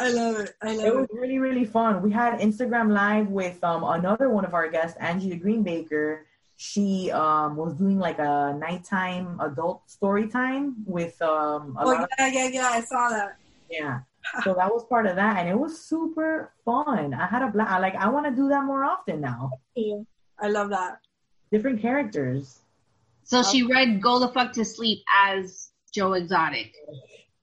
[0.00, 0.54] I love it.
[0.62, 0.88] I love it.
[0.88, 2.02] It was really, really fun.
[2.02, 6.26] We had Instagram live with um, another one of our guests, Angie the Green Baker.
[6.56, 11.76] She um, was doing like a nighttime adult story time with um.
[11.78, 12.70] oh yeah, yeah, yeah.
[12.72, 13.36] I saw that.
[13.70, 14.00] Yeah.
[14.44, 17.14] So that was part of that, and it was super fun.
[17.14, 17.80] I had a blast.
[17.80, 19.52] Like I want to do that more often now.
[19.74, 20.02] Yeah,
[20.40, 21.00] I love that.
[21.50, 22.60] Different characters.
[23.24, 26.74] So she read "Go the fuck to sleep" as Joe Exotic.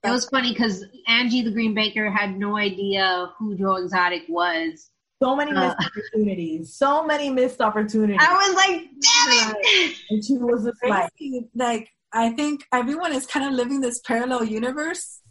[0.03, 4.89] It was funny because Angie the Green Baker had no idea who Joe Exotic was.
[5.21, 6.75] So many missed uh, opportunities.
[6.75, 8.17] So many missed opportunities.
[8.19, 9.97] I was like, damn it!
[10.09, 11.11] And she was just like,
[11.55, 15.21] like, I think everyone is kind of living this parallel universe.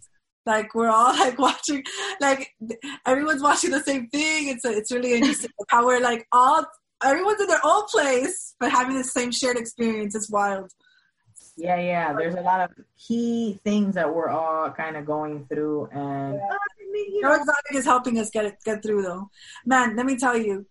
[0.47, 1.83] Like we're all like watching,
[2.21, 2.55] like
[3.07, 4.49] everyone's watching the same thing.
[4.49, 6.65] It's a, it's really interesting how we're like all
[7.05, 10.15] everyone's in their own place but having the same shared experience.
[10.15, 10.71] is wild.
[11.57, 12.13] Yeah, yeah.
[12.13, 16.59] There's a lot of key things that we're all kind of going through, and yeah.
[16.93, 19.03] you know, Exotic is helping us get it get through.
[19.03, 19.31] Though,
[19.65, 20.67] man, let me tell you,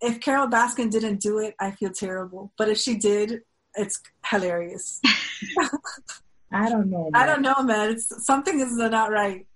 [0.00, 2.52] if Carole Baskin didn't do it, I feel terrible.
[2.56, 3.40] But if she did,
[3.74, 5.00] it's hilarious.
[6.52, 7.10] I don't know.
[7.10, 7.22] Man.
[7.22, 7.90] I don't know, man.
[7.90, 9.46] It's something is not right.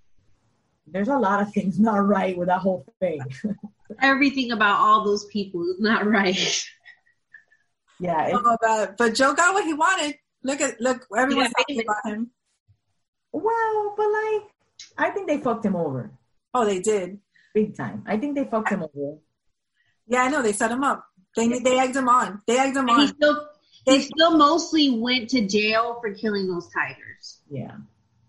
[0.87, 3.21] There's a lot of things not right with that whole thing.
[4.01, 6.65] Everything about all those people is not right.
[8.01, 10.17] Yeah, oh, but, but Joe got what he wanted.
[10.43, 12.31] Look at look, everyone's yeah, talking about him.
[13.31, 14.43] Well, but like,
[14.99, 16.11] I think they fucked him over.
[16.53, 17.21] Oh, they did
[17.55, 18.03] big time.
[18.07, 19.19] I think they fucked him over.
[20.07, 20.43] Yeah, I know.
[20.43, 21.05] They set him up.
[21.37, 22.43] They they egged him on.
[22.47, 23.01] They egged him and on.
[23.01, 23.49] He still,
[23.87, 27.41] they still mostly went to jail for killing those tigers.
[27.51, 27.77] Yeah,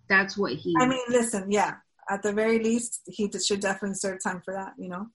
[0.08, 0.76] that's what he.
[0.80, 1.52] I mean, listen.
[1.52, 1.76] Yeah,
[2.10, 4.74] at the very least, he should definitely serve time for that.
[4.78, 5.08] You know.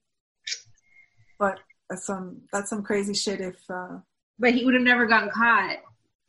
[1.39, 3.41] But that's some that's some crazy shit.
[3.41, 3.57] If.
[3.71, 3.99] uh
[4.39, 5.79] But he would have never gotten caught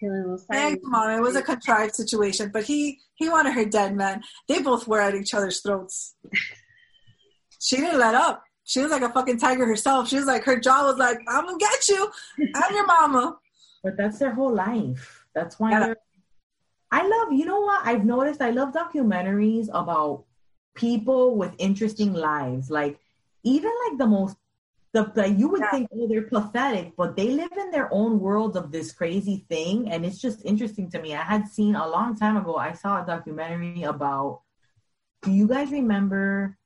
[0.02, 4.22] come on, it was a contrived situation, but he he wanted her dead, man.
[4.48, 6.16] They both were at each other's throats.
[7.60, 8.44] she didn't let up.
[8.64, 10.08] She was like a fucking tiger herself.
[10.08, 12.10] She was like, her jaw was like, "I'm gonna get you.
[12.56, 13.38] I'm your mama."
[13.84, 15.26] But that's their whole life.
[15.34, 15.94] That's why yeah.
[16.92, 17.34] I love.
[17.34, 17.86] You know what?
[17.86, 18.42] I've noticed.
[18.42, 20.26] I love documentaries about
[20.76, 22.70] people with interesting lives.
[22.70, 23.00] Like
[23.44, 24.38] even like the most
[24.92, 25.72] the like you would yeah.
[25.72, 29.90] think oh they're pathetic but they live in their own world of this crazy thing
[29.90, 33.04] and it's just interesting to me i had seen a long time ago i saw
[33.04, 34.42] a documentary about
[35.22, 36.58] do you guys remember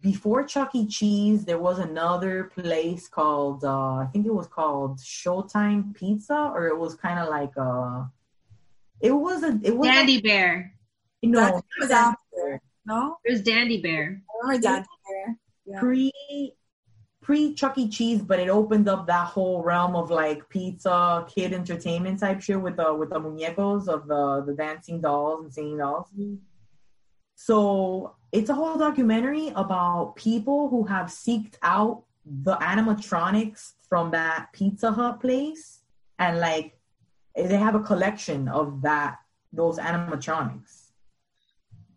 [0.00, 4.98] before chuck e cheese there was another place called uh i think it was called
[4.98, 8.08] showtime pizza or it was kind of like a.
[9.00, 10.72] it was a it was dandy bear
[11.22, 15.80] no it was after no it was dandy bear I remember dandy bear yeah.
[15.80, 16.12] pre
[17.24, 17.88] pre Chuck E.
[17.88, 22.60] Cheese, but it opened up that whole realm of like pizza, kid entertainment type shit
[22.60, 26.06] with the with the muñecos of the the dancing dolls and singing dolls.
[26.12, 26.36] Mm-hmm.
[27.34, 34.48] So it's a whole documentary about people who have seeked out the animatronics from that
[34.52, 35.80] Pizza Hut place,
[36.18, 36.78] and like
[37.34, 39.18] they have a collection of that
[39.50, 40.90] those animatronics.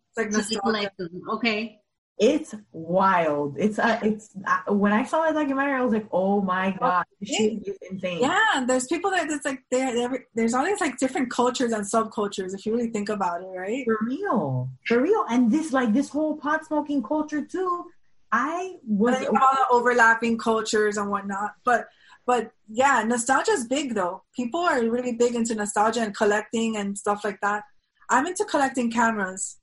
[0.09, 0.91] It's like nostalgia.
[1.33, 1.76] Okay.
[2.19, 3.57] It's wild.
[3.59, 7.05] It's uh, it's uh, when I saw that documentary, I was like, oh my god,
[7.19, 8.21] this shit is insane.
[8.21, 10.25] Yeah, there's people that it's like there.
[10.33, 12.55] There's all these like different cultures and subcultures.
[12.55, 13.85] If you really think about it, right?
[13.85, 17.85] For real, for real, and this like this whole pot smoking culture too.
[18.31, 21.87] I was all the overlapping cultures and whatnot, but
[22.25, 24.23] but yeah, nostalgia is big though.
[24.35, 27.63] People are really big into nostalgia and collecting and stuff like that.
[28.09, 29.57] I'm into collecting cameras.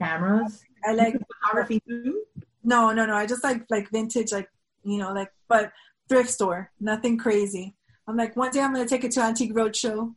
[0.00, 0.62] Cameras.
[0.86, 2.22] I like photography too.
[2.62, 3.14] No, no, no.
[3.14, 4.48] I just like like vintage, like
[4.84, 5.72] you know, like but
[6.08, 6.70] thrift store.
[6.80, 7.74] Nothing crazy.
[8.06, 10.14] I'm like one day I'm gonna take it to Antique Roadshow.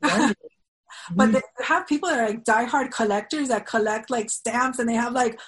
[0.00, 0.34] but
[1.16, 1.62] they mm-hmm.
[1.64, 5.40] have people that are like diehard collectors that collect like stamps and they have like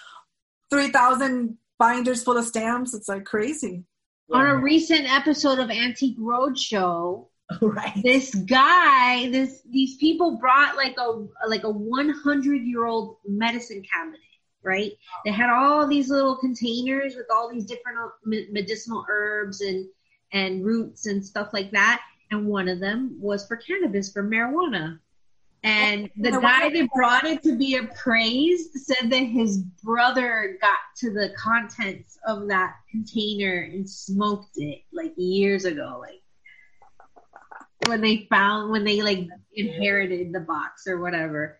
[0.71, 2.95] three thousand binders full of stamps.
[2.95, 3.85] It's like crazy.
[4.31, 7.29] On a recent episode of Antique Roadshow,
[7.63, 8.01] right.
[8.03, 14.21] this guy, this these people brought like a like a 100 year old medicine cabinet,
[14.63, 14.93] right?
[15.25, 19.87] They had all these little containers with all these different uh, medicinal herbs and
[20.33, 24.99] and roots and stuff like that, and one of them was for cannabis, for marijuana.
[25.65, 31.13] And the guy that brought it to be appraised said that his brother got to
[31.13, 36.23] the contents of that container and smoked it like years ago, like
[37.89, 41.59] when they found when they like inherited the box or whatever.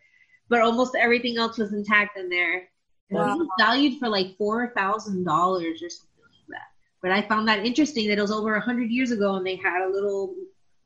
[0.49, 2.69] But almost everything else was intact in there.
[3.11, 3.35] Wow.
[3.35, 6.69] It was valued for like four thousand dollars or something like that.
[7.03, 9.57] But I found that interesting that it was over a hundred years ago and they
[9.57, 10.35] had a little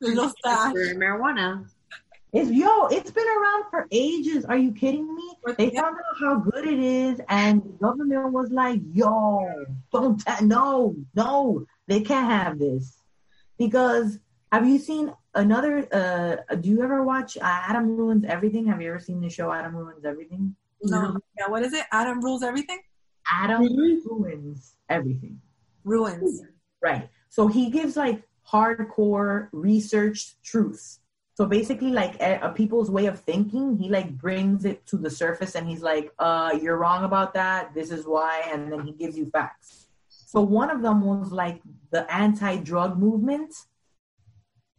[0.00, 1.66] little stash for marijuana.
[2.32, 4.46] It's yo, it's been around for ages.
[4.46, 5.34] Are you kidding me?
[5.58, 10.38] They found out how good it is, and the government was like, "Yo, don't ta-
[10.40, 12.96] no, no, they can't have this."
[13.58, 14.18] Because
[14.50, 15.86] have you seen another?
[15.92, 18.66] Uh, do you ever watch uh, Adam Ruins Everything?
[18.66, 20.54] Have you ever seen the show Adam Ruins Everything?
[20.82, 21.16] No.
[21.38, 21.48] Yeah.
[21.48, 21.84] What is it?
[21.92, 22.80] Adam rules everything.
[23.30, 25.40] Adam ruins everything.
[25.84, 26.42] Ruins.
[26.80, 27.08] Right.
[27.28, 30.98] So he gives like hardcore researched truths
[31.34, 35.08] so basically like a, a, people's way of thinking he like brings it to the
[35.08, 38.92] surface and he's like uh you're wrong about that this is why and then he
[38.92, 43.54] gives you facts so one of them was like the anti-drug movement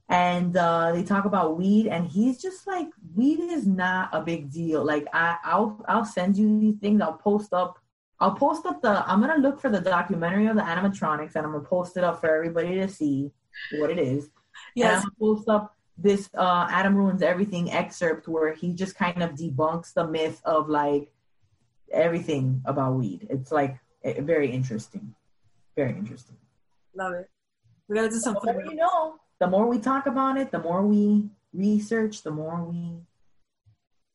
[0.09, 4.51] and uh they talk about weed and he's just like weed is not a big
[4.51, 7.79] deal like i i'll i'll send you these things i'll post up
[8.19, 11.53] i'll post up the i'm gonna look for the documentary of the animatronics and i'm
[11.53, 13.31] gonna post it up for everybody to see
[13.79, 14.29] what it is
[14.75, 15.03] yes.
[15.03, 19.93] i'm post up this uh, Adam Ruins Everything excerpt where he just kind of debunks
[19.93, 21.11] the myth of like
[21.91, 23.27] everything about weed.
[23.29, 25.13] It's like very interesting.
[25.75, 26.37] Very interesting.
[26.95, 27.29] Love it.
[27.87, 28.53] We gotta do something.
[28.53, 32.63] So you know, the more we talk about it, the more we research, the more
[32.63, 32.95] we,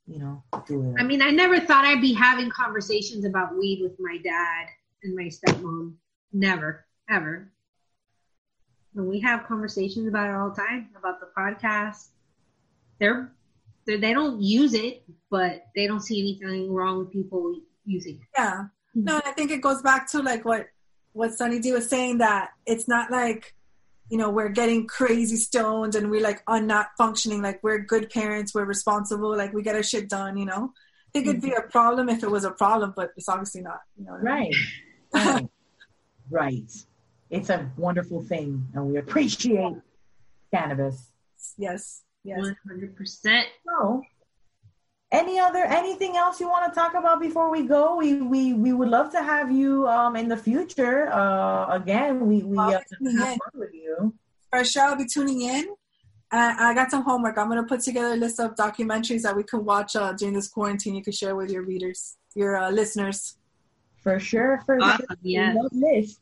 [0.06, 0.94] you know, do it.
[0.98, 4.68] I mean, I never thought I'd be having conversations about weed with my dad
[5.02, 5.96] and my stepmom.
[6.32, 7.52] Never, ever.
[8.96, 12.06] And we have conversations about it all the time about the podcast.
[12.98, 13.30] They're,
[13.86, 17.54] they're they don't use it, but they don't see anything wrong with people
[17.84, 18.28] using it.
[18.34, 18.64] Yeah.
[18.94, 20.68] No, I think it goes back to like what
[21.12, 23.54] what Sunny D was saying that it's not like
[24.10, 27.42] you know we're getting crazy stoned and we're like on not functioning.
[27.42, 30.72] Like we're good parents we're responsible like we get our shit done you know?
[30.74, 31.70] I think it'd be a mm-hmm.
[31.70, 34.52] problem if it was a problem but it's obviously not you know right
[35.14, 35.34] I mean?
[35.40, 35.48] right.
[36.30, 36.72] Right.
[37.30, 39.74] It's a wonderful thing, and we appreciate
[40.52, 41.10] cannabis.
[41.58, 43.46] Yes, yes, one hundred percent.
[43.66, 44.02] So,
[45.10, 47.96] any other anything else you want to talk about before we go?
[47.96, 51.10] We we we would love to have you um in the future.
[51.12, 54.14] Uh, again, we we uh, have fun with you.
[54.50, 55.66] For sure, I'll be tuning in.
[56.30, 57.38] And I got some homework.
[57.38, 60.48] I'm gonna put together a list of documentaries that we can watch uh, during this
[60.48, 60.94] quarantine.
[60.94, 63.36] You can share with your readers, your uh, listeners.
[64.02, 65.16] For sure, for awesome, sure.
[65.22, 65.54] Yeah.
[65.72, 66.20] list.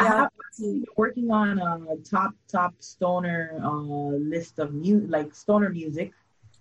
[0.00, 0.26] Yeah,
[0.58, 6.12] I'm working on a top top stoner uh, list of mu- like stoner music.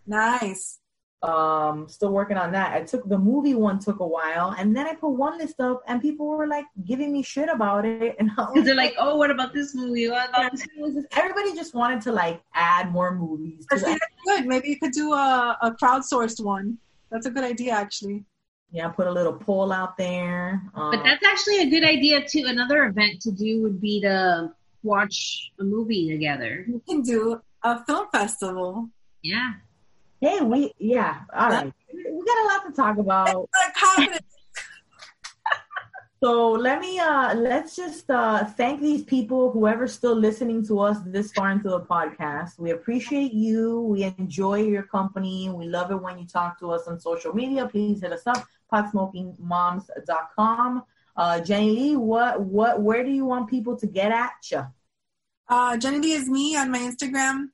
[0.05, 0.80] Nice.
[1.23, 2.73] Um, still working on that.
[2.73, 5.83] I took the movie one took a while, and then I put one list up,
[5.87, 9.29] and people were like giving me shit about it, and because they're like, "Oh, what
[9.29, 10.09] about this movie?
[10.09, 10.65] What about this?
[11.11, 13.67] Everybody just wanted to like add more movies.
[13.71, 14.47] To that's good.
[14.47, 16.79] Maybe you could do a, a crowdsourced one.
[17.11, 18.25] That's a good idea, actually.
[18.71, 20.63] Yeah, put a little poll out there.
[20.73, 22.45] Um, but that's actually a good idea too.
[22.47, 24.51] Another event to do would be to
[24.81, 26.65] watch a movie together.
[26.67, 28.89] We can do a film festival.
[29.21, 29.53] Yeah.
[30.21, 31.21] Hey, we yeah.
[31.35, 33.49] All right, we got a lot to talk about.
[36.23, 40.99] So let me uh let's just uh thank these people, whoever's still listening to us
[41.03, 42.59] this far into the podcast.
[42.59, 43.81] We appreciate you.
[43.81, 45.49] We enjoy your company.
[45.49, 47.67] We love it when you talk to us on social media.
[47.67, 50.83] Please hit us up, potsmokingmoms.com.
[51.15, 54.63] Uh Jenny Lee, what what where do you want people to get at you?
[55.49, 57.47] Uh Jenny Lee is me on my Instagram.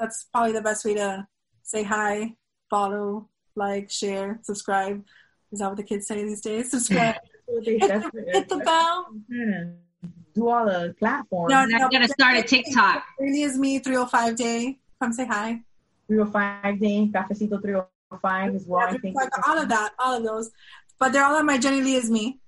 [0.00, 1.24] That's probably the best way to
[1.68, 2.34] say hi,
[2.70, 5.04] follow, like, share, subscribe.
[5.52, 6.70] Is that what the kids say these days?
[6.70, 7.16] Subscribe.
[7.62, 9.08] hit, the, hit the bell.
[9.30, 10.08] Mm-hmm.
[10.34, 11.50] Do all the platforms.
[11.50, 13.04] No, no, I'm gonna start a TikTok.
[13.18, 14.78] Really is me 305 day.
[15.00, 15.60] Come say hi.
[16.06, 19.16] 305 day, Cafecito 305 is what yeah, I think.
[19.46, 20.50] All of that, all of those.
[20.98, 22.38] But they're all on my Jenny Lee is me.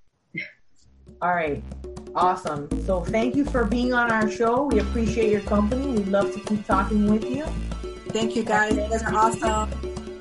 [1.21, 1.63] All right.
[2.15, 2.69] Awesome.
[2.85, 4.65] So thank you for being on our show.
[4.65, 5.87] We appreciate your company.
[5.87, 7.45] We'd love to keep talking with you.
[8.13, 8.77] Thank you guys.
[8.77, 9.71] You guys are awesome.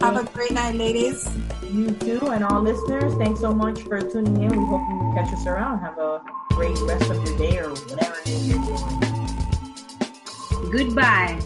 [0.02, 1.28] Have a great night, ladies.
[1.72, 4.50] You too, and all listeners, thanks so much for tuning in.
[4.50, 5.80] We hope you catch us around.
[5.80, 6.22] Have a
[6.52, 9.00] great rest of your day or whatever it is you're doing.
[10.72, 11.40] Goodbye.